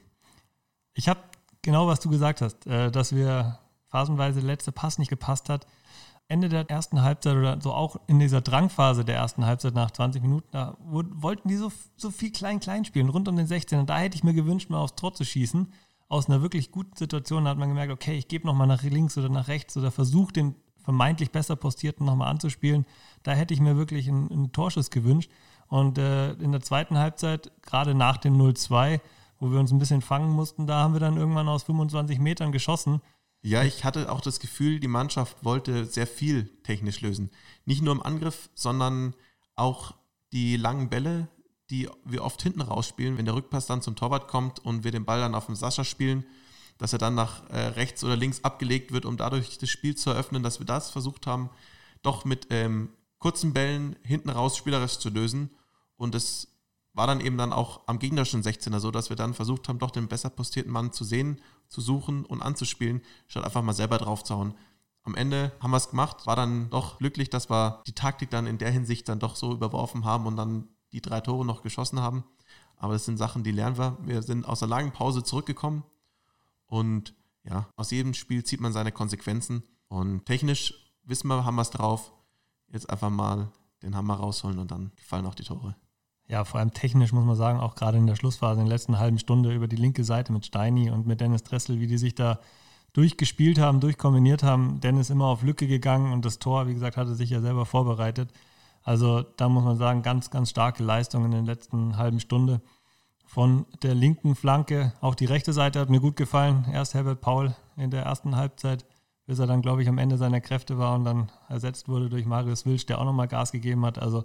Ich 0.95 1.09
habe 1.09 1.21
genau, 1.63 1.87
was 1.87 2.01
du 2.01 2.11
gesagt 2.11 2.41
hast, 2.41 2.67
äh, 2.67 2.91
dass 2.91 3.15
wir 3.15 3.59
phasenweise 3.89 4.41
der 4.41 4.49
letzte 4.49 4.73
Pass 4.73 4.99
nicht 4.99 5.11
gepasst 5.11 5.49
hat. 5.49 5.67
Ende 6.27 6.49
der 6.49 6.71
ersten 6.71 7.03
Halbzeit 7.03 7.37
oder 7.37 7.61
so 7.61 7.75
auch 7.75 7.97
in 8.07 8.19
dieser 8.19 8.41
Drangphase 8.41 9.05
der 9.05 9.17
ersten 9.17 9.45
Halbzeit 9.45 9.75
nach 9.75 9.91
20 9.91 10.23
Minuten, 10.23 10.49
da 10.53 10.75
wollten 10.81 11.49
die 11.49 11.57
so, 11.57 11.71
so 11.97 12.11
viel 12.11 12.33
klein-klein 12.33 12.87
spielen, 12.87 13.11
rund 13.11 13.29
um 13.29 13.37
den 13.37 13.47
16. 13.47 13.79
Und 13.79 13.91
da 13.91 13.99
hätte 13.99 14.17
ich 14.17 14.25
mir 14.25 14.33
gewünscht, 14.33 14.71
mal 14.71 14.79
aufs 14.79 14.95
Tor 14.95 15.13
zu 15.13 15.25
schießen. 15.25 15.71
Aus 16.09 16.29
einer 16.29 16.41
wirklich 16.41 16.71
guten 16.71 16.97
Situation 16.97 17.47
hat 17.47 17.59
man 17.59 17.69
gemerkt, 17.69 17.93
okay, 17.93 18.17
ich 18.17 18.29
gebe 18.29 18.47
nochmal 18.47 18.67
nach 18.67 18.83
links 18.83 19.19
oder 19.19 19.29
nach 19.29 19.49
rechts 19.49 19.77
oder 19.77 19.91
versuche 19.91 20.33
den 20.33 20.55
vermeintlich 20.83 21.31
besser 21.31 21.57
postierten 21.57 22.07
nochmal 22.07 22.31
anzuspielen. 22.31 22.87
Da 23.23 23.33
hätte 23.33 23.53
ich 23.53 23.61
mir 23.61 23.77
wirklich 23.77 24.09
einen, 24.09 24.31
einen 24.31 24.53
Torschuss 24.53 24.91
gewünscht. 24.91 25.31
Und 25.69 25.99
äh, 25.99 26.33
in 26.35 26.53
der 26.53 26.61
zweiten 26.61 26.99
Halbzeit, 26.99 27.51
gerade 27.63 27.95
nach 27.95 28.17
dem 28.17 28.37
0-2, 28.37 29.01
wo 29.41 29.51
wir 29.51 29.59
uns 29.59 29.73
ein 29.73 29.79
bisschen 29.79 30.03
fangen 30.03 30.31
mussten, 30.31 30.67
da 30.67 30.83
haben 30.83 30.93
wir 30.93 31.01
dann 31.01 31.17
irgendwann 31.17 31.49
aus 31.49 31.65
25 31.65 32.19
Metern 32.19 32.53
geschossen. 32.53 33.01
Ja, 33.43 33.63
ich 33.63 33.85
hatte 33.85 34.11
auch 34.11 34.21
das 34.21 34.41
Gefühl, 34.41 34.81
die 34.81 34.89
Mannschaft 34.89 35.45
wollte 35.45 35.85
sehr 35.85 36.07
viel 36.07 36.49
technisch 36.63 37.01
lösen. 37.01 37.31
Nicht 37.67 37.83
nur 37.83 37.95
im 37.95 38.03
Angriff, 38.03 38.49
sondern 38.55 39.15
auch 39.55 39.95
die 40.33 40.57
langen 40.57 40.89
Bälle, 40.89 41.29
die 41.71 41.89
wir 42.05 42.25
oft 42.25 42.43
hinten 42.43 42.63
rausspielen, 42.63 43.19
wenn 43.19 43.27
der 43.27 43.35
Rückpass 43.35 43.67
dann 43.67 43.83
zum 43.83 43.97
Torwart 43.97 44.29
kommt 44.29 44.61
und 44.61 44.85
wir 44.85 44.93
den 44.93 45.05
Ball 45.05 45.21
dann 45.21 45.35
auf 45.35 45.47
den 45.47 45.57
Sascha 45.57 45.85
spielen 45.85 46.25
dass 46.79 46.93
er 46.93 46.99
dann 46.99 47.15
nach 47.15 47.49
äh, 47.51 47.59
rechts 47.59 48.03
oder 48.05 48.17
links 48.17 48.43
abgelegt 48.43 48.93
wird, 48.93 49.05
um 49.05 49.17
dadurch 49.17 49.59
das 49.59 49.71
Spiel 49.71 49.95
zu 49.95 50.11
eröffnen, 50.11 50.43
dass 50.43 50.59
wir 50.59 50.67
das 50.67 50.91
versucht 50.91 51.27
haben, 51.27 51.51
doch 52.03 52.25
mit 52.25 52.49
ähm, 52.51 52.91
kurzen 53.25 53.55
Bällen 53.55 53.97
hinten 54.03 54.29
raus 54.29 54.55
spielerisch 54.55 54.99
zu 54.99 55.09
lösen. 55.09 55.49
Und 55.97 56.15
es 56.15 56.49
war 56.93 57.07
dann 57.07 57.23
eben 57.23 57.39
dann 57.39 57.55
auch 57.55 57.81
am 57.87 57.99
gegnerischen 57.99 58.43
16er 58.43 58.81
so, 58.81 58.91
dass 58.91 59.09
wir 59.09 59.17
dann 59.17 59.33
versucht 59.33 59.67
haben, 59.67 59.79
doch 59.79 59.93
den 59.93 60.09
besser 60.09 60.29
postierten 60.29 60.71
Mann 60.71 60.93
zu 60.93 61.05
sehen, 61.05 61.41
zu 61.69 61.81
suchen 61.81 62.27
und 62.27 62.43
anzuspielen, 62.43 63.01
statt 63.27 63.43
einfach 63.43 63.63
mal 63.63 63.73
selber 63.73 63.97
drauf 63.97 64.25
zu 64.25 64.35
hauen. 64.37 64.53
am 65.05 65.15
Ende 65.15 65.53
haben 65.61 65.71
wir 65.71 65.79
es 65.79 65.89
gemacht, 65.89 66.27
war 66.27 66.37
dann 66.37 66.69
doch 66.69 66.99
glücklich, 66.99 67.31
dass 67.31 67.49
wir 67.49 67.83
die 67.87 67.95
Taktik 67.95 68.29
dann 68.29 68.47
in 68.47 68.59
der 68.59 68.71
Hinsicht 68.71 69.09
dann 69.09 69.21
doch 69.21 69.37
so 69.37 69.53
überworfen 69.53 70.05
haben 70.05 70.27
und 70.27 70.37
dann 70.37 70.69
die 70.93 71.01
drei 71.01 71.23
Tore 71.23 71.47
noch 71.47 71.63
geschossen 71.63 72.01
haben. 72.01 72.25
Aber 72.77 72.93
das 72.93 73.07
sind 73.07 73.17
Sachen, 73.17 73.43
die 73.43 73.53
lernen 73.53 73.79
wir. 73.79 73.97
Wir 74.03 74.21
sind 74.21 74.47
aus 74.47 74.59
der 74.59 74.69
langen 74.69 74.93
Pause 74.93 75.25
zurückgekommen 75.25 75.83
und 76.67 77.15
ja, 77.43 77.71
aus 77.77 77.91
jedem 77.91 78.13
Spiel 78.13 78.45
zieht 78.45 78.61
man 78.61 78.75
seine 78.75 78.93
Konsequenzen. 78.93 79.63
Und 79.89 80.27
technisch 80.27 80.75
wissen 81.05 81.29
wir, 81.29 81.47
haben 81.47 81.57
wir 81.57 81.63
es 81.63 81.71
drauf. 81.71 82.13
Jetzt 82.75 82.91
einfach 82.91 83.09
mal 83.09 83.53
den 83.85 83.95
Hammer 83.95 84.15
rausholen 84.15 84.59
und 84.59 84.73
dann 84.73 84.91
fallen 84.97 85.27
auch 85.27 85.37
die 85.37 85.45
Tore. 85.45 85.77
Ja, 86.27 86.45
vor 86.45 86.59
allem 86.59 86.73
technisch 86.73 87.13
muss 87.13 87.25
man 87.25 87.37
sagen, 87.37 87.61
auch 87.61 87.77
gerade 87.77 87.99
in 87.99 88.09
der 88.09 88.17
Schlussphase, 88.17 88.61
in 88.61 88.67
der 88.67 88.75
letzten 88.75 88.99
halben 88.99 89.21
Stunde 89.21 89.55
über 89.55 89.69
die 89.69 89.77
linke 89.77 90.03
Seite 90.03 90.33
mit 90.33 90.45
Steini 90.45 90.91
und 90.91 91.07
mit 91.07 91.21
Dennis 91.21 91.45
Dressel, 91.45 91.79
wie 91.79 91.87
die 91.87 91.99
sich 91.99 92.17
da 92.17 92.41
durchgespielt 92.93 93.61
haben, 93.61 93.79
durchkombiniert 93.79 94.43
haben. 94.43 94.81
Dennis 94.81 95.11
immer 95.11 95.27
auf 95.27 95.45
Lücke 95.45 95.69
gegangen 95.69 96.13
und 96.13 96.25
das 96.25 96.41
Tor, 96.41 96.67
wie 96.67 96.75
gesagt, 96.75 96.97
hatte 96.97 97.15
sich 97.15 97.31
ja 97.31 97.41
selber 97.41 97.65
vorbereitet. 97.65 98.33
Also 98.83 99.23
da 99.23 99.49
muss 99.49 99.63
man 99.63 99.77
sagen, 99.77 100.03
ganz, 100.03 100.31
ganz 100.31 100.51
starke 100.51 100.83
Leistung 100.83 101.25
in 101.27 101.31
der 101.31 101.43
letzten 101.43 101.97
halben 101.97 102.19
Stunde 102.19 102.61
von 103.25 103.67
der 103.85 103.95
linken 103.95 104.35
Flanke. 104.35 104.95
Auch 105.01 105.15
die 105.15 105.27
rechte 105.27 105.53
Seite 105.53 105.79
hat 105.79 105.91
mir 105.91 106.01
gut 106.01 106.17
gefallen. 106.17 106.67
Erst 106.73 106.95
Herbert 106.95 107.21
Paul 107.21 107.55
in 107.77 107.93
der 107.93 108.03
ersten 108.03 108.35
Halbzeit, 108.35 108.85
bis 109.27 109.39
er 109.39 109.47
dann, 109.47 109.63
glaube 109.63 109.83
ich, 109.83 109.89
am 109.89 109.99
Ende 109.99 110.17
seiner 110.19 110.41
Kräfte 110.41 110.79
war 110.79 110.95
und 110.95 111.05
dann 111.05 111.31
ersetzt 111.49 111.89
wurde 111.89 112.09
durch 112.09 112.27
Marius 112.27 112.67
Wilsch, 112.67 112.87
der 112.87 112.99
auch 112.99 113.05
nochmal 113.05 113.29
Gas 113.29 113.53
gegeben 113.53 113.85
hat. 113.87 113.99
Also 113.99 114.25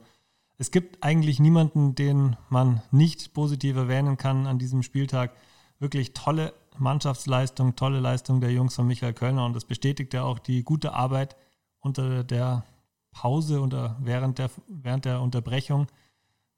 es 0.58 0.72
gibt 0.72 1.04
eigentlich 1.04 1.40
niemanden, 1.40 1.96
den 1.96 2.36
man 2.50 2.82
nicht 2.92 3.34
positiv 3.34 3.78
erwähnen 3.78 4.18
kann 4.18 4.46
an 4.46 4.60
diesem 4.60 4.84
Spieltag. 4.84 5.32
Wirklich 5.80 6.14
tolle 6.14 6.54
Mannschaftsleistung, 6.78 7.76
tolle 7.76 8.00
Leistung 8.00 8.42
der 8.42 8.52
Jungs 8.52 8.76
von 8.76 8.88
Michael 8.88 9.14
Kölner 9.14 9.46
und 9.46 9.54
das 9.54 9.66
bestätigt 9.66 10.14
ja 10.14 10.24
auch 10.24 10.40
die 10.40 10.64
gute 10.64 10.94
Arbeit 10.94 11.36
unter 11.80 12.24
der 12.24 12.66
Pause 13.12 13.62
oder 13.62 13.98
während 14.02 14.38
der, 14.38 14.50
während 14.68 15.06
der 15.06 15.22
Unterbrechung, 15.22 15.88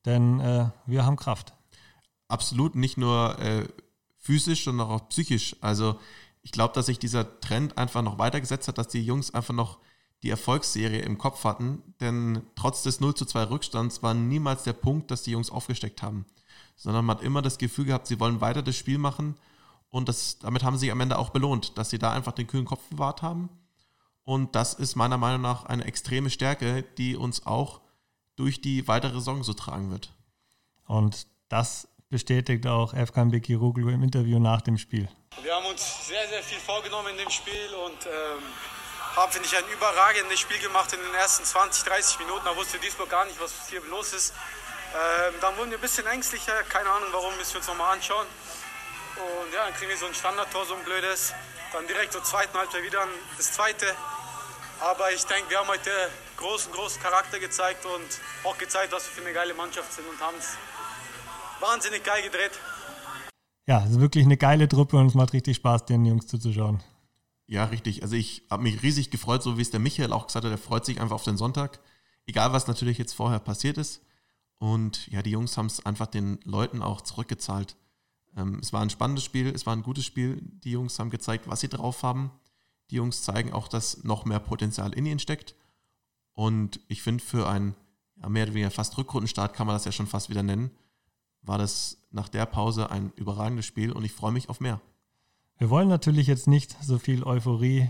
denn 0.06 0.40
äh, 0.40 0.70
wir 0.86 1.06
haben 1.06 1.16
Kraft. 1.16 1.54
Absolut, 2.28 2.76
nicht 2.76 2.98
nur 2.98 3.38
äh, 3.40 3.68
physisch, 4.18 4.64
sondern 4.64 4.88
auch 4.88 5.10
psychisch. 5.10 5.56
Also 5.62 6.00
ich 6.42 6.52
glaube, 6.52 6.74
dass 6.74 6.88
sich 6.88 7.00
dieser 7.00 7.40
Trend 7.40 7.78
einfach 7.78 8.02
noch 8.02 8.18
weitergesetzt 8.18 8.68
hat, 8.68 8.78
dass 8.78 8.88
die 8.88 9.04
Jungs 9.06 9.34
einfach 9.34 9.54
noch 9.54 9.80
die 10.24 10.30
Erfolgsserie 10.30 11.02
im 11.02 11.18
Kopf 11.18 11.44
hatten, 11.44 11.82
denn 12.00 12.44
trotz 12.56 12.84
des 12.84 13.00
0 13.00 13.16
zu 13.16 13.26
2 13.26 13.44
Rückstands 13.46 14.04
war 14.04 14.14
niemals 14.14 14.64
der 14.64 14.74
Punkt, 14.74 15.10
dass 15.10 15.24
die 15.24 15.32
Jungs 15.32 15.50
aufgesteckt 15.50 16.04
haben, 16.04 16.26
sondern 16.76 17.06
man 17.06 17.18
hat 17.18 17.24
immer 17.24 17.42
das 17.42 17.58
Gefühl 17.58 17.86
gehabt, 17.86 18.08
sie 18.08 18.20
wollen 18.20 18.42
weiter 18.42 18.62
das 18.62 18.76
Spiel 18.76 18.98
machen. 18.98 19.36
Und 19.90 20.08
das, 20.08 20.40
damit 20.40 20.64
haben 20.64 20.76
sie 20.76 20.82
sich 20.82 20.92
am 20.92 21.02
Ende 21.02 21.18
auch 21.18 21.32
belohnt, 21.32 21.78
dass 21.78 21.90
sie 21.90 22.00
da 22.00 22.14
einfach 22.14 22.32
den 22.32 22.48
kühlen 22.48 22.66
Kopf 22.66 22.88
bewahrt 22.90 23.22
haben. 23.22 23.50
Und 24.24 24.56
das 24.56 24.74
ist 24.74 24.96
meiner 24.96 25.18
Meinung 25.18 25.42
nach 25.42 25.66
eine 25.66 25.84
extreme 25.84 26.30
Stärke, 26.30 26.84
die 26.98 27.16
uns 27.16 27.46
auch 27.46 27.82
durch 28.36 28.62
die 28.62 28.88
weitere 28.88 29.16
Saison 29.16 29.44
so 29.44 29.54
tragen 29.54 29.92
wird. 29.92 30.14
Und 30.86 31.28
das 31.50 31.90
bestätigt 32.12 32.68
auch 32.68 32.94
Efkan 32.94 33.32
Bekiroglu 33.32 33.90
im 33.90 34.04
Interview 34.04 34.38
nach 34.38 34.62
dem 34.62 34.78
Spiel. 34.78 35.08
Wir 35.42 35.56
haben 35.56 35.66
uns 35.66 36.08
sehr, 36.08 36.28
sehr 36.28 36.44
viel 36.44 36.60
vorgenommen 36.60 37.08
in 37.08 37.18
dem 37.18 37.30
Spiel 37.30 37.74
und 37.86 38.06
ähm, 38.06 38.44
haben, 39.16 39.32
finde 39.32 39.48
ich, 39.48 39.58
ein 39.58 39.68
überragendes 39.74 40.40
Spiel 40.40 40.60
gemacht 40.60 40.94
in 40.94 41.00
den 41.00 41.16
ersten 41.16 41.46
20, 41.46 41.86
30 41.86 42.20
Minuten. 42.20 42.46
Da 42.46 42.56
wusste 42.56 42.78
Duisburg 42.78 43.10
gar 43.10 43.26
nicht, 43.26 43.40
was 43.40 43.70
hier 43.70 43.82
los 43.90 44.14
ist. 44.14 44.34
Ähm, 44.94 45.36
dann 45.40 45.56
wurden 45.58 45.72
wir 45.72 45.78
ein 45.78 45.82
bisschen 45.82 46.06
ängstlicher, 46.06 46.64
keine 46.64 46.90
Ahnung 46.90 47.08
warum, 47.14 47.36
müssen 47.38 47.54
wir 47.54 47.60
uns 47.60 47.68
nochmal 47.68 47.94
anschauen. 47.96 48.28
Und 49.16 49.54
ja, 49.54 49.64
dann 49.64 49.74
kriegen 49.74 49.90
wir 49.90 49.98
so 49.98 50.06
ein 50.06 50.14
Standardtor, 50.14 50.66
so 50.66 50.76
ein 50.76 50.84
blödes. 50.84 51.34
Dann 51.72 51.88
direkt 51.88 52.12
zur 52.12 52.24
zweiten 52.24 52.58
Halbzeit 52.58 52.84
wieder 52.84 53.08
das 53.38 53.54
zweite. 53.54 53.96
Aber 54.82 55.12
ich 55.12 55.24
denke, 55.26 55.50
wir 55.50 55.60
haben 55.60 55.70
heute 55.70 55.92
großen, 56.36 56.74
großen 56.74 57.02
Charakter 57.02 57.40
gezeigt 57.40 57.86
und 57.86 58.20
auch 58.44 58.58
gezeigt, 58.58 58.92
was 58.92 59.06
wir 59.06 59.14
für 59.14 59.22
eine 59.22 59.34
geile 59.34 59.54
Mannschaft 59.54 59.94
sind 59.94 60.08
und 60.10 60.20
haben 60.20 60.38
es 60.38 60.58
wahnsinnig 61.62 62.04
geil 62.04 62.24
gedreht. 62.24 62.52
Ja, 63.68 63.84
es 63.86 63.92
ist 63.92 64.00
wirklich 64.00 64.26
eine 64.26 64.38
geile 64.38 64.68
Truppe 64.68 64.98
und 64.98 65.08
es 65.08 65.14
macht 65.14 65.34
richtig 65.34 65.58
Spaß, 65.58 65.86
den 65.86 66.04
Jungs 66.06 66.28
zuzuschauen. 66.28 66.82
Ja, 67.48 67.66
richtig. 67.66 68.02
Also 68.02 68.16
ich 68.16 68.44
habe 68.50 68.64
mich 68.64 68.82
riesig 68.82 69.12
gefreut, 69.12 69.44
so 69.44 69.58
wie 69.58 69.62
es 69.62 69.72
der 69.72 69.80
Michael 69.80 70.14
auch 70.14 70.28
gesagt 70.28 70.46
hat, 70.46 70.52
er 70.52 70.58
freut 70.58 70.86
sich 70.86 71.00
einfach 71.00 71.16
auf 71.16 71.24
den 71.24 71.38
Sonntag. 71.38 71.80
Egal, 72.26 72.54
was 72.54 72.68
natürlich 72.68 72.98
jetzt 72.98 73.14
vorher 73.14 73.40
passiert 73.40 73.78
ist. 73.78 74.02
Und 74.58 75.08
ja, 75.08 75.22
die 75.22 75.32
Jungs 75.32 75.58
haben 75.58 75.66
es 75.66 75.86
einfach 75.86 76.08
den 76.08 76.40
Leuten 76.44 76.82
auch 76.82 77.02
zurückgezahlt. 77.02 77.76
Ähm, 78.38 78.60
es 78.62 78.74
war 78.74 78.82
ein 78.82 78.90
spannendes 78.90 79.24
Spiel, 79.24 79.48
es 79.48 79.66
war 79.66 79.76
ein 79.76 79.84
gutes 79.84 80.06
Spiel. 80.06 80.42
Die 80.42 80.72
Jungs 80.72 80.98
haben 81.00 81.10
gezeigt, 81.10 81.48
was 81.48 81.62
sie 81.62 81.70
drauf 81.70 82.04
haben. 82.04 82.32
Die 82.90 82.96
Jungs 82.96 83.24
zeigen 83.24 83.54
auch, 83.54 83.68
dass 83.68 84.04
noch 84.04 84.26
mehr 84.26 84.40
Potenzial 84.40 84.94
in 84.94 85.06
ihnen 85.06 85.20
steckt. 85.20 85.56
Und 86.34 86.80
ich 86.88 87.02
finde, 87.02 87.24
für 87.24 87.48
einen 87.50 87.76
ja, 88.22 88.30
mehr 88.30 88.44
oder 88.44 88.54
weniger 88.54 88.72
fast 88.72 88.98
Rückrundenstart 88.98 89.54
kann 89.54 89.68
man 89.68 89.76
das 89.76 89.86
ja 89.86 89.92
schon 89.92 90.08
fast 90.08 90.30
wieder 90.30 90.44
nennen, 90.44 90.72
war 91.42 91.58
das 91.58 91.98
nach 92.12 92.30
der 92.30 92.46
Pause 92.46 92.90
ein 92.92 93.12
überragendes 93.16 93.66
Spiel 93.66 93.92
und 93.92 94.04
ich 94.04 94.14
freue 94.14 94.32
mich 94.32 94.50
auf 94.50 94.60
mehr. 94.60 94.80
Wir 95.58 95.70
wollen 95.70 95.88
natürlich 95.88 96.28
jetzt 96.28 96.48
nicht 96.48 96.76
so 96.82 96.98
viel 96.98 97.24
Euphorie 97.24 97.90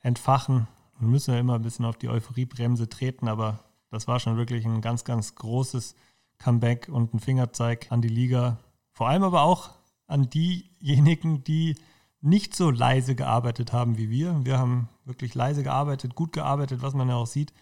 entfachen. 0.00 0.66
Wir 0.98 1.08
müssen 1.08 1.32
ja 1.32 1.40
immer 1.40 1.54
ein 1.54 1.62
bisschen 1.62 1.84
auf 1.84 1.96
die 1.96 2.08
Euphoriebremse 2.08 2.88
treten, 2.88 3.28
aber 3.28 3.60
das 3.90 4.08
war 4.08 4.20
schon 4.20 4.36
wirklich 4.36 4.64
ein 4.64 4.80
ganz, 4.80 5.04
ganz 5.04 5.34
großes 5.34 5.94
Comeback 6.38 6.88
und 6.90 7.14
ein 7.14 7.20
Fingerzeig 7.20 7.90
an 7.90 8.00
die 8.00 8.08
Liga. 8.08 8.58
Vor 8.92 9.08
allem 9.08 9.22
aber 9.22 9.42
auch 9.42 9.70
an 10.06 10.30
diejenigen, 10.30 11.44
die 11.44 11.76
nicht 12.20 12.54
so 12.54 12.70
leise 12.70 13.14
gearbeitet 13.14 13.72
haben 13.72 13.96
wie 13.96 14.10
wir. 14.10 14.44
Wir 14.44 14.58
haben 14.58 14.88
wirklich 15.04 15.34
leise 15.34 15.62
gearbeitet, 15.62 16.14
gut 16.14 16.32
gearbeitet, 16.32 16.82
was 16.82 16.94
man 16.94 17.08
ja 17.08 17.16
auch 17.16 17.26
sieht. 17.26 17.52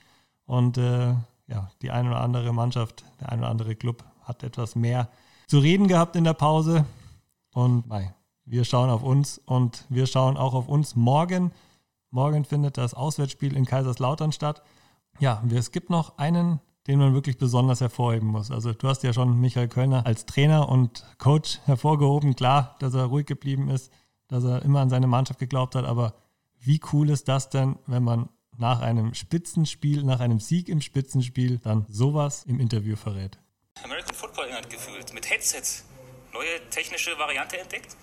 Und 0.46 0.78
äh, 0.78 1.14
ja, 1.46 1.70
die 1.82 1.90
eine 1.90 2.10
oder 2.10 2.20
andere 2.20 2.52
Mannschaft, 2.52 3.04
der 3.20 3.30
eine 3.30 3.42
oder 3.42 3.50
andere 3.50 3.76
Club 3.76 4.04
hat 4.22 4.42
etwas 4.42 4.74
mehr 4.76 5.08
zu 5.48 5.58
reden 5.58 5.88
gehabt 5.88 6.14
in 6.14 6.22
der 6.22 6.34
Pause. 6.34 6.84
Und 7.52 7.88
nein, 7.88 8.14
wir 8.44 8.64
schauen 8.64 8.90
auf 8.90 9.02
uns 9.02 9.38
und 9.44 9.84
wir 9.88 10.06
schauen 10.06 10.36
auch 10.36 10.54
auf 10.54 10.68
uns 10.68 10.94
morgen. 10.94 11.50
Morgen 12.10 12.44
findet 12.44 12.78
das 12.78 12.94
Auswärtsspiel 12.94 13.56
in 13.56 13.66
Kaiserslautern 13.66 14.30
statt. 14.30 14.62
Ja, 15.18 15.42
es 15.52 15.72
gibt 15.72 15.90
noch 15.90 16.18
einen, 16.18 16.60
den 16.86 17.00
man 17.00 17.12
wirklich 17.12 17.38
besonders 17.38 17.80
hervorheben 17.80 18.28
muss. 18.28 18.52
Also 18.52 18.72
du 18.72 18.86
hast 18.86 19.02
ja 19.02 19.12
schon 19.12 19.40
Michael 19.40 19.66
Kölner 19.66 20.06
als 20.06 20.24
Trainer 20.24 20.68
und 20.68 21.04
Coach 21.18 21.58
hervorgehoben. 21.64 22.36
Klar, 22.36 22.76
dass 22.78 22.94
er 22.94 23.06
ruhig 23.06 23.26
geblieben 23.26 23.68
ist 23.68 23.90
dass 24.28 24.44
er 24.44 24.62
immer 24.62 24.80
an 24.80 24.90
seine 24.90 25.06
Mannschaft 25.06 25.40
geglaubt 25.40 25.74
hat. 25.74 25.84
Aber 25.84 26.14
wie 26.60 26.80
cool 26.92 27.10
ist 27.10 27.28
das 27.28 27.48
denn, 27.48 27.76
wenn 27.86 28.04
man 28.04 28.28
nach 28.56 28.80
einem 28.80 29.14
Spitzenspiel, 29.14 30.04
nach 30.04 30.20
einem 30.20 30.38
Sieg 30.38 30.68
im 30.68 30.80
Spitzenspiel 30.80 31.58
dann 31.58 31.86
sowas 31.88 32.44
im 32.44 32.60
Interview 32.60 32.96
verrät? 32.96 33.38
Hat 34.58 34.70
gefühlt, 34.70 35.14
mit 35.14 35.30
Headsets. 35.30 35.84
Neue 36.32 36.68
technische 36.70 37.16
Variante 37.16 37.58
entdeckt? 37.58 37.96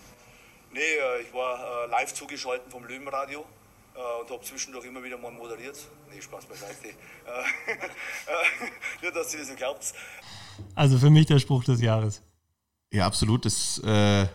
Nee, 0.71 0.79
äh, 0.79 1.21
ich 1.21 1.33
war 1.33 1.59
äh, 1.59 1.91
live 1.91 2.13
zugeschaltet 2.13 2.71
vom 2.71 2.85
Löwenradio 2.85 3.41
äh, 3.93 4.21
und 4.21 4.31
habe 4.31 4.41
zwischendurch 4.41 4.85
immer 4.85 5.03
wieder 5.03 5.17
mal 5.17 5.33
moderiert. 5.33 5.77
Nee, 6.09 6.21
Spaß 6.21 6.45
beiseite. 6.45 6.91
Nur, 9.01 9.11
dass 9.11 9.33
ihr 9.33 9.39
das 9.41 9.49
nicht 9.49 9.57
glaubt. 9.57 9.93
Also 10.75 10.97
für 10.97 11.09
mich 11.09 11.25
der 11.25 11.39
Spruch 11.39 11.65
des 11.65 11.81
Jahres. 11.81 12.21
Ja, 12.89 13.05
absolut. 13.05 13.43
Das 13.43 13.79
äh, 13.79 14.25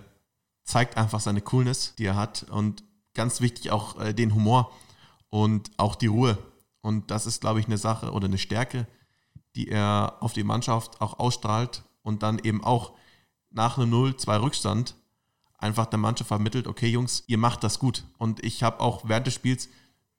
zeigt 0.65 0.99
einfach 0.99 1.21
seine 1.21 1.41
Coolness, 1.41 1.95
die 1.95 2.05
er 2.05 2.17
hat 2.17 2.43
und 2.51 2.85
ganz 3.15 3.41
wichtig 3.41 3.71
auch 3.71 3.99
äh, 3.99 4.13
den 4.13 4.35
Humor 4.35 4.71
und 5.31 5.71
auch 5.79 5.95
die 5.95 6.09
Ruhe. 6.09 6.37
Und 6.83 7.11
das 7.11 7.25
ist, 7.25 7.41
glaube 7.41 7.61
ich, 7.61 7.67
eine 7.67 7.79
Sache 7.79 8.13
oder 8.13 8.27
eine 8.27 8.37
Stärke, 8.37 8.87
die 9.57 9.69
er 9.69 10.19
auf 10.21 10.35
die 10.35 10.45
Mannschaft 10.45 11.01
auch 11.01 11.19
ausstrahlt 11.19 11.83
und 12.03 12.23
dann 12.23 12.39
eben 12.39 12.63
auch 12.65 12.93
nach 13.51 13.79
einem 13.79 13.93
0-2 13.93 14.43
Rückstand 14.43 14.95
einfach 15.59 15.87
der 15.87 15.99
Mannschaft 15.99 16.29
vermittelt, 16.29 16.67
okay 16.67 16.89
Jungs, 16.89 17.25
ihr 17.27 17.39
macht 17.39 17.63
das 17.63 17.79
gut. 17.79 18.05
Und 18.19 18.43
ich 18.45 18.63
habe 18.63 18.81
auch 18.81 19.09
während 19.09 19.27
des 19.27 19.35
Spiels, 19.35 19.69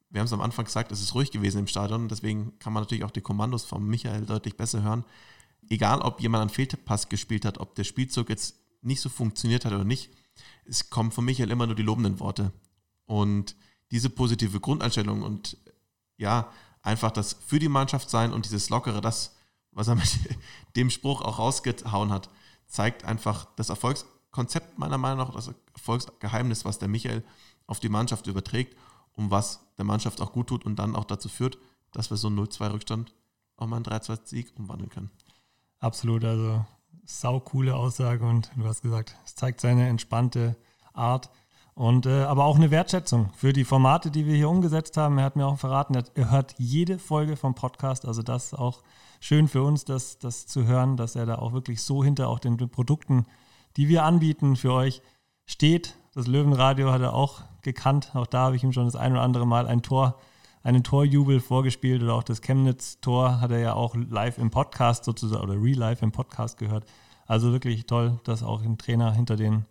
wir 0.09 0.19
haben 0.19 0.27
es 0.27 0.33
am 0.33 0.41
Anfang 0.41 0.65
gesagt, 0.65 0.91
es 0.91 1.01
ist 1.01 1.15
ruhig 1.15 1.31
gewesen 1.31 1.59
im 1.59 1.67
Stadion, 1.67 2.09
deswegen 2.09 2.57
kann 2.59 2.73
man 2.73 2.83
natürlich 2.83 3.03
auch 3.03 3.11
die 3.11 3.21
Kommandos 3.21 3.65
von 3.65 3.87
Michael 3.87 4.25
deutlich 4.25 4.57
besser 4.57 4.83
hören. 4.83 5.05
Egal, 5.69 6.01
ob 6.01 6.21
jemand 6.21 6.41
einen 6.41 6.49
Fehlpass 6.49 7.09
gespielt 7.09 7.45
hat, 7.45 7.59
ob 7.59 7.75
der 7.75 7.85
Spielzug 7.85 8.29
jetzt 8.29 8.55
nicht 8.81 9.01
so 9.01 9.09
funktioniert 9.09 9.65
hat 9.65 9.73
oder 9.73 9.85
nicht, 9.85 10.11
es 10.65 10.89
kommen 10.89 11.11
von 11.11 11.25
Michael 11.25 11.51
immer 11.51 11.65
nur 11.65 11.75
die 11.75 11.83
lobenden 11.83 12.19
Worte. 12.19 12.51
Und 13.05 13.55
diese 13.91 14.09
positive 14.09 14.59
Grundeinstellung 14.59 15.21
und 15.21 15.57
ja, 16.17 16.51
einfach 16.81 17.11
das 17.11 17.33
für 17.33 17.59
die 17.59 17.69
Mannschaft 17.69 18.09
sein 18.09 18.33
und 18.33 18.45
dieses 18.45 18.69
Lockere, 18.69 19.01
das, 19.01 19.35
was 19.71 19.87
er 19.87 19.95
mit 19.95 20.19
dem 20.75 20.89
Spruch 20.89 21.21
auch 21.21 21.39
rausgehauen 21.39 22.11
hat, 22.11 22.29
zeigt 22.67 23.05
einfach 23.05 23.47
das 23.55 23.69
Erfolgskonzept 23.69 24.79
meiner 24.79 24.97
Meinung 24.97 25.19
nach, 25.19 25.33
das 25.33 25.51
Erfolgsgeheimnis, 25.73 26.65
was 26.65 26.79
der 26.79 26.87
Michael 26.87 27.23
auf 27.67 27.79
die 27.79 27.89
Mannschaft 27.89 28.27
überträgt 28.27 28.77
und 29.13 29.31
was 29.31 29.59
der 29.77 29.85
Mannschaft 29.85 30.21
auch 30.21 30.31
gut 30.31 30.47
tut 30.47 30.65
und 30.65 30.77
dann 30.77 30.95
auch 30.95 31.05
dazu 31.05 31.29
führt, 31.29 31.57
dass 31.91 32.09
wir 32.09 32.17
so 32.17 32.27
einen 32.27 32.39
0-2-Rückstand 32.39 33.13
auch 33.57 33.67
mal 33.67 33.77
einen 33.77 33.85
3-2-Sieg 33.85 34.53
umwandeln 34.57 34.89
können. 34.89 35.11
Absolut, 35.79 36.23
also 36.23 36.65
sau 37.05 37.39
coole 37.39 37.75
Aussage 37.75 38.25
und 38.25 38.51
du 38.55 38.65
hast 38.65 38.81
gesagt, 38.81 39.15
es 39.25 39.35
zeigt 39.35 39.61
seine 39.61 39.87
entspannte 39.87 40.55
Art. 40.93 41.29
Und 41.73 42.05
äh, 42.05 42.23
aber 42.23 42.45
auch 42.45 42.57
eine 42.57 42.69
Wertschätzung 42.69 43.29
für 43.33 43.53
die 43.53 43.63
Formate, 43.63 44.11
die 44.11 44.25
wir 44.25 44.35
hier 44.35 44.49
umgesetzt 44.49 44.97
haben. 44.97 45.17
Er 45.17 45.25
hat 45.25 45.35
mir 45.35 45.47
auch 45.47 45.57
verraten, 45.57 45.95
er 45.95 46.31
hört 46.31 46.55
jede 46.57 46.99
Folge 46.99 47.37
vom 47.37 47.55
Podcast. 47.55 48.05
Also 48.05 48.21
das 48.21 48.47
ist 48.47 48.53
auch 48.53 48.83
schön 49.19 49.47
für 49.47 49.63
uns, 49.63 49.85
das, 49.85 50.19
das 50.19 50.47
zu 50.47 50.65
hören, 50.65 50.97
dass 50.97 51.15
er 51.15 51.25
da 51.25 51.35
auch 51.35 51.53
wirklich 51.53 51.81
so 51.81 52.03
hinter 52.03 52.27
auch 52.27 52.39
den 52.39 52.57
Produkten, 52.57 53.25
die 53.77 53.87
wir 53.87 54.03
anbieten 54.03 54.57
für 54.57 54.73
euch, 54.73 55.01
steht. 55.45 55.97
Das 56.13 56.27
Löwenradio 56.27 56.91
hat 56.91 57.01
er 57.01 57.13
auch 57.13 57.43
gekannt. 57.61 58.11
Auch 58.15 58.27
da 58.27 58.45
habe 58.45 58.55
ich 58.55 58.63
ihm 58.63 58.73
schon 58.73 58.85
das 58.85 58.95
ein 58.95 59.13
oder 59.13 59.21
andere 59.21 59.47
Mal 59.47 59.67
ein 59.67 59.81
Tor, 59.81 60.19
einen 60.63 60.83
Torjubel 60.83 61.39
vorgespielt 61.39 62.03
oder 62.03 62.15
auch 62.15 62.23
das 62.23 62.41
Chemnitz-Tor 62.41 63.39
hat 63.39 63.51
er 63.51 63.59
ja 63.59 63.73
auch 63.73 63.95
live 63.95 64.37
im 64.37 64.51
Podcast 64.51 65.05
sozusagen 65.05 65.43
oder 65.43 65.53
real 65.53 65.77
live 65.77 66.01
im 66.01 66.11
Podcast 66.11 66.57
gehört. 66.57 66.85
Also 67.25 67.51
wirklich 67.51 67.85
toll, 67.85 68.19
dass 68.25 68.43
auch 68.43 68.61
ein 68.61 68.77
Trainer 68.77 69.13
hinter 69.13 69.37
den 69.37 69.65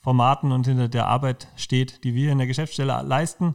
Formaten 0.00 0.52
und 0.52 0.66
hinter 0.66 0.88
der 0.88 1.06
Arbeit 1.06 1.48
steht, 1.56 2.04
die 2.04 2.14
wir 2.14 2.32
in 2.32 2.38
der 2.38 2.46
Geschäftsstelle 2.46 3.02
leisten. 3.02 3.54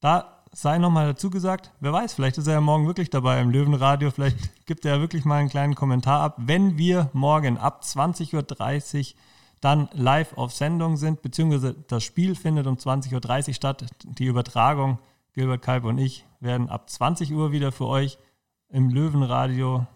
Da 0.00 0.42
sei 0.52 0.78
nochmal 0.78 1.06
dazu 1.06 1.30
gesagt, 1.30 1.72
wer 1.80 1.92
weiß, 1.92 2.14
vielleicht 2.14 2.38
ist 2.38 2.46
er 2.46 2.54
ja 2.54 2.60
morgen 2.60 2.86
wirklich 2.86 3.10
dabei 3.10 3.40
im 3.40 3.50
Löwenradio, 3.50 4.10
vielleicht 4.10 4.66
gibt 4.66 4.84
er 4.84 4.96
ja 4.96 5.00
wirklich 5.00 5.24
mal 5.24 5.38
einen 5.38 5.48
kleinen 5.48 5.74
Kommentar 5.74 6.22
ab, 6.22 6.36
wenn 6.38 6.78
wir 6.78 7.10
morgen 7.12 7.58
ab 7.58 7.82
20.30 7.84 8.34
Uhr 8.34 9.14
dann 9.60 9.88
live 9.92 10.36
auf 10.36 10.52
Sendung 10.52 10.96
sind, 10.96 11.22
beziehungsweise 11.22 11.74
das 11.88 12.04
Spiel 12.04 12.34
findet 12.34 12.66
um 12.66 12.76
20.30 12.76 13.48
Uhr 13.48 13.54
statt. 13.54 13.86
Die 14.04 14.26
Übertragung, 14.26 14.98
Gilbert 15.32 15.62
Kalb 15.62 15.84
und 15.84 15.98
ich, 15.98 16.26
werden 16.38 16.68
ab 16.68 16.90
20 16.90 17.32
Uhr 17.32 17.50
wieder 17.50 17.72
für 17.72 17.86
euch 17.86 18.18
im 18.68 18.90
Löwenradio 18.90 19.86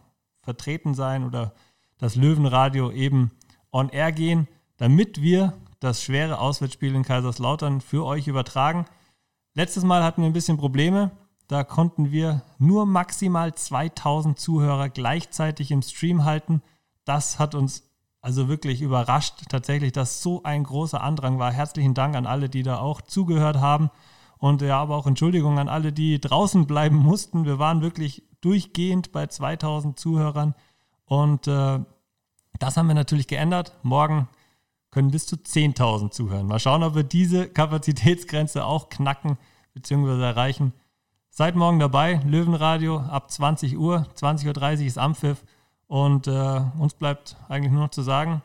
vertreten 0.41 0.95
sein 0.95 1.25
oder 1.25 1.53
das 1.99 2.17
Löwenradio 2.17 2.91
eben 2.91 3.33
on 3.71 3.91
air 3.91 4.13
gehen, 4.13 4.49
damit 4.79 5.21
wir 5.21 5.53
das 5.81 6.03
schwere 6.03 6.39
Auswärtsspiel 6.39 6.95
in 6.95 7.03
Kaiserslautern 7.03 7.81
für 7.81 8.05
euch 8.05 8.27
übertragen. 8.27 8.87
Letztes 9.55 9.85
Mal 9.85 10.03
hatten 10.03 10.23
wir 10.23 10.29
ein 10.29 10.35
bisschen 10.35 10.57
Probleme. 10.57 11.11
Da 11.47 11.65
konnten 11.65 12.13
wir 12.13 12.43
nur 12.59 12.85
maximal 12.85 13.55
2000 13.55 14.39
Zuhörer 14.39 14.89
gleichzeitig 14.89 15.71
im 15.71 15.83
Stream 15.83 16.25
halten. 16.25 16.63
Das 17.05 17.39
hat 17.39 17.55
uns 17.55 17.85
also 18.21 18.49
wirklich 18.49 18.83
überrascht, 18.83 19.45
tatsächlich, 19.49 19.93
dass 19.93 20.23
so 20.23 20.43
ein 20.43 20.65
großer 20.65 21.01
Andrang 21.01 21.39
war. 21.39 21.53
Herzlichen 21.53 21.95
Dank 21.95 22.17
an 22.17 22.27
alle, 22.27 22.49
die 22.49 22.63
da 22.63 22.79
auch 22.79 23.01
zugehört 23.01 23.57
haben. 23.59 23.91
Und 24.39 24.63
ja, 24.63 24.79
aber 24.79 24.97
auch 24.97 25.07
Entschuldigung 25.07 25.59
an 25.59 25.69
alle, 25.69 25.93
die 25.93 26.21
draußen 26.21 26.67
bleiben 26.67 26.97
mussten. 26.97 27.45
Wir 27.45 27.59
waren 27.59 27.81
wirklich 27.81 28.23
durchgehend 28.41 29.13
bei 29.13 29.27
2000 29.27 29.99
Zuhörern. 29.99 30.55
Und 31.05 31.47
äh, 31.49 31.81
das 32.59 32.77
haben 32.77 32.89
wir 32.89 32.95
natürlich 32.95 33.29
geändert. 33.29 33.77
Morgen 33.83 34.29
können 34.91 35.11
bis 35.11 35.27
zu 35.27 35.37
10.000 35.37 36.11
zuhören. 36.11 36.47
Mal 36.47 36.59
schauen, 36.59 36.83
ob 36.83 36.95
wir 36.95 37.03
diese 37.03 37.49
Kapazitätsgrenze 37.49 38.65
auch 38.65 38.89
knacken 38.89 39.39
bzw. 39.75 40.23
erreichen. 40.23 40.73
Seid 41.31 41.55
morgen 41.57 41.79
dabei, 41.79 42.21
Löwenradio 42.27 42.99
ab 42.99 43.31
20 43.31 43.79
Uhr, 43.79 44.07
20.30 44.17 44.81
Uhr 44.81 44.87
ist 44.87 44.99
Ampfiff 44.99 45.45
und 45.87 46.27
äh, 46.27 46.63
uns 46.79 46.95
bleibt 46.95 47.37
eigentlich 47.49 47.73
nur 47.73 47.83
noch 47.83 47.91
zu 47.91 48.03
sagen, 48.03 48.43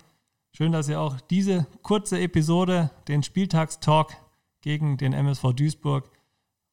schön, 0.52 0.72
dass 0.72 0.90
ihr 0.90 1.00
auch 1.02 1.20
diese 1.22 1.66
kurze 1.82 2.20
Episode, 2.20 2.92
den 3.08 3.24
Spieltagstalk 3.24 4.16
gegen 4.62 4.98
den 4.98 5.14
MSV 5.14 5.54
Duisburg, 5.54 6.10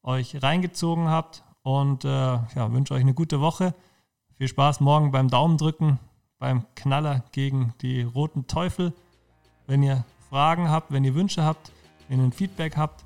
euch 0.03 0.41
reingezogen 0.41 1.09
habt 1.09 1.43
und 1.63 2.05
äh, 2.05 2.07
ja, 2.09 2.71
wünsche 2.71 2.93
euch 2.93 3.01
eine 3.01 3.13
gute 3.13 3.41
Woche. 3.41 3.73
Viel 4.35 4.47
Spaß 4.47 4.79
morgen 4.79 5.11
beim 5.11 5.29
Daumen 5.29 5.57
drücken, 5.57 5.99
beim 6.39 6.65
Knaller 6.75 7.23
gegen 7.31 7.73
die 7.81 8.01
Roten 8.01 8.47
Teufel. 8.47 8.93
Wenn 9.71 9.81
ihr 9.83 10.03
Fragen 10.29 10.69
habt, 10.69 10.91
wenn 10.91 11.03
ihr 11.05 11.15
Wünsche 11.15 11.45
habt, 11.45 11.71
wenn 12.09 12.19
ihr 12.19 12.25
ein 12.25 12.33
Feedback 12.33 12.75
habt, 12.75 13.05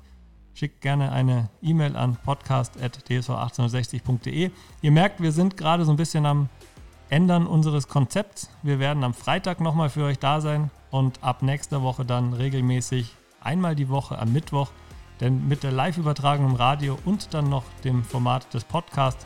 schickt 0.52 0.80
gerne 0.80 1.12
eine 1.12 1.48
E-Mail 1.62 1.94
an 1.94 2.16
podcast.dsv1860.de. 2.24 4.50
Ihr 4.82 4.90
merkt, 4.90 5.22
wir 5.22 5.30
sind 5.30 5.56
gerade 5.56 5.84
so 5.84 5.92
ein 5.92 5.96
bisschen 5.96 6.26
am 6.26 6.48
Ändern 7.08 7.46
unseres 7.46 7.86
Konzepts. 7.86 8.50
Wir 8.64 8.80
werden 8.80 9.04
am 9.04 9.14
Freitag 9.14 9.60
nochmal 9.60 9.90
für 9.90 10.06
euch 10.06 10.18
da 10.18 10.40
sein 10.40 10.72
und 10.90 11.22
ab 11.22 11.42
nächster 11.42 11.82
Woche 11.82 12.04
dann 12.04 12.32
regelmäßig 12.32 13.14
einmal 13.40 13.76
die 13.76 13.88
Woche 13.88 14.18
am 14.18 14.32
Mittwoch. 14.32 14.72
Denn 15.20 15.46
mit 15.46 15.62
der 15.62 15.70
Live-Übertragung 15.70 16.46
im 16.46 16.56
Radio 16.56 16.98
und 17.04 17.32
dann 17.32 17.48
noch 17.48 17.62
dem 17.84 18.02
Format 18.02 18.52
des 18.52 18.64
Podcasts 18.64 19.24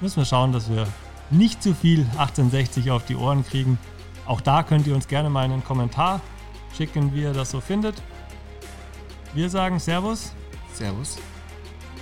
müssen 0.00 0.18
wir 0.18 0.24
schauen, 0.24 0.52
dass 0.52 0.70
wir 0.70 0.86
nicht 1.30 1.64
zu 1.64 1.74
viel 1.74 2.02
1860 2.12 2.92
auf 2.92 3.04
die 3.06 3.16
Ohren 3.16 3.44
kriegen. 3.44 3.76
Auch 4.24 4.40
da 4.40 4.62
könnt 4.62 4.86
ihr 4.86 4.94
uns 4.94 5.08
gerne 5.08 5.30
mal 5.30 5.46
einen 5.46 5.64
Kommentar 5.64 6.20
schicken, 6.74 7.14
wie 7.14 7.22
ihr 7.22 7.32
das 7.32 7.50
so 7.50 7.60
findet. 7.60 8.02
Wir 9.34 9.50
sagen 9.50 9.78
Servus. 9.78 10.32
Servus. 10.72 11.18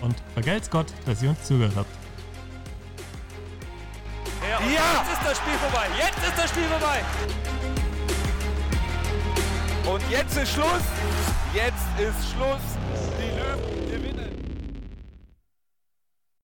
Und 0.01 0.15
vergelt's 0.35 0.71
Gott, 0.71 0.87
dass 1.07 1.23
ihr 1.23 1.31
uns 1.31 1.43
zugehört 1.45 1.75
habt. 1.77 1.89
Ja, 4.43 4.61
ja, 4.61 4.67
jetzt 4.67 5.13
ist 5.13 5.31
das 5.31 5.39
Spiel 5.39 5.55
vorbei. 5.55 5.87
Jetzt 5.99 6.19
ist 6.19 6.39
das 6.39 6.51
Spiel 6.51 6.65
vorbei. 6.65 7.01
Und 9.87 10.03
jetzt 10.11 10.37
ist 10.37 10.53
Schluss. 10.53 10.83
Jetzt 11.53 11.87
ist 11.99 12.33
Schluss. 12.33 12.63
Die 13.19 13.31
Löwen 13.39 13.91
gewinnen. 13.91 14.34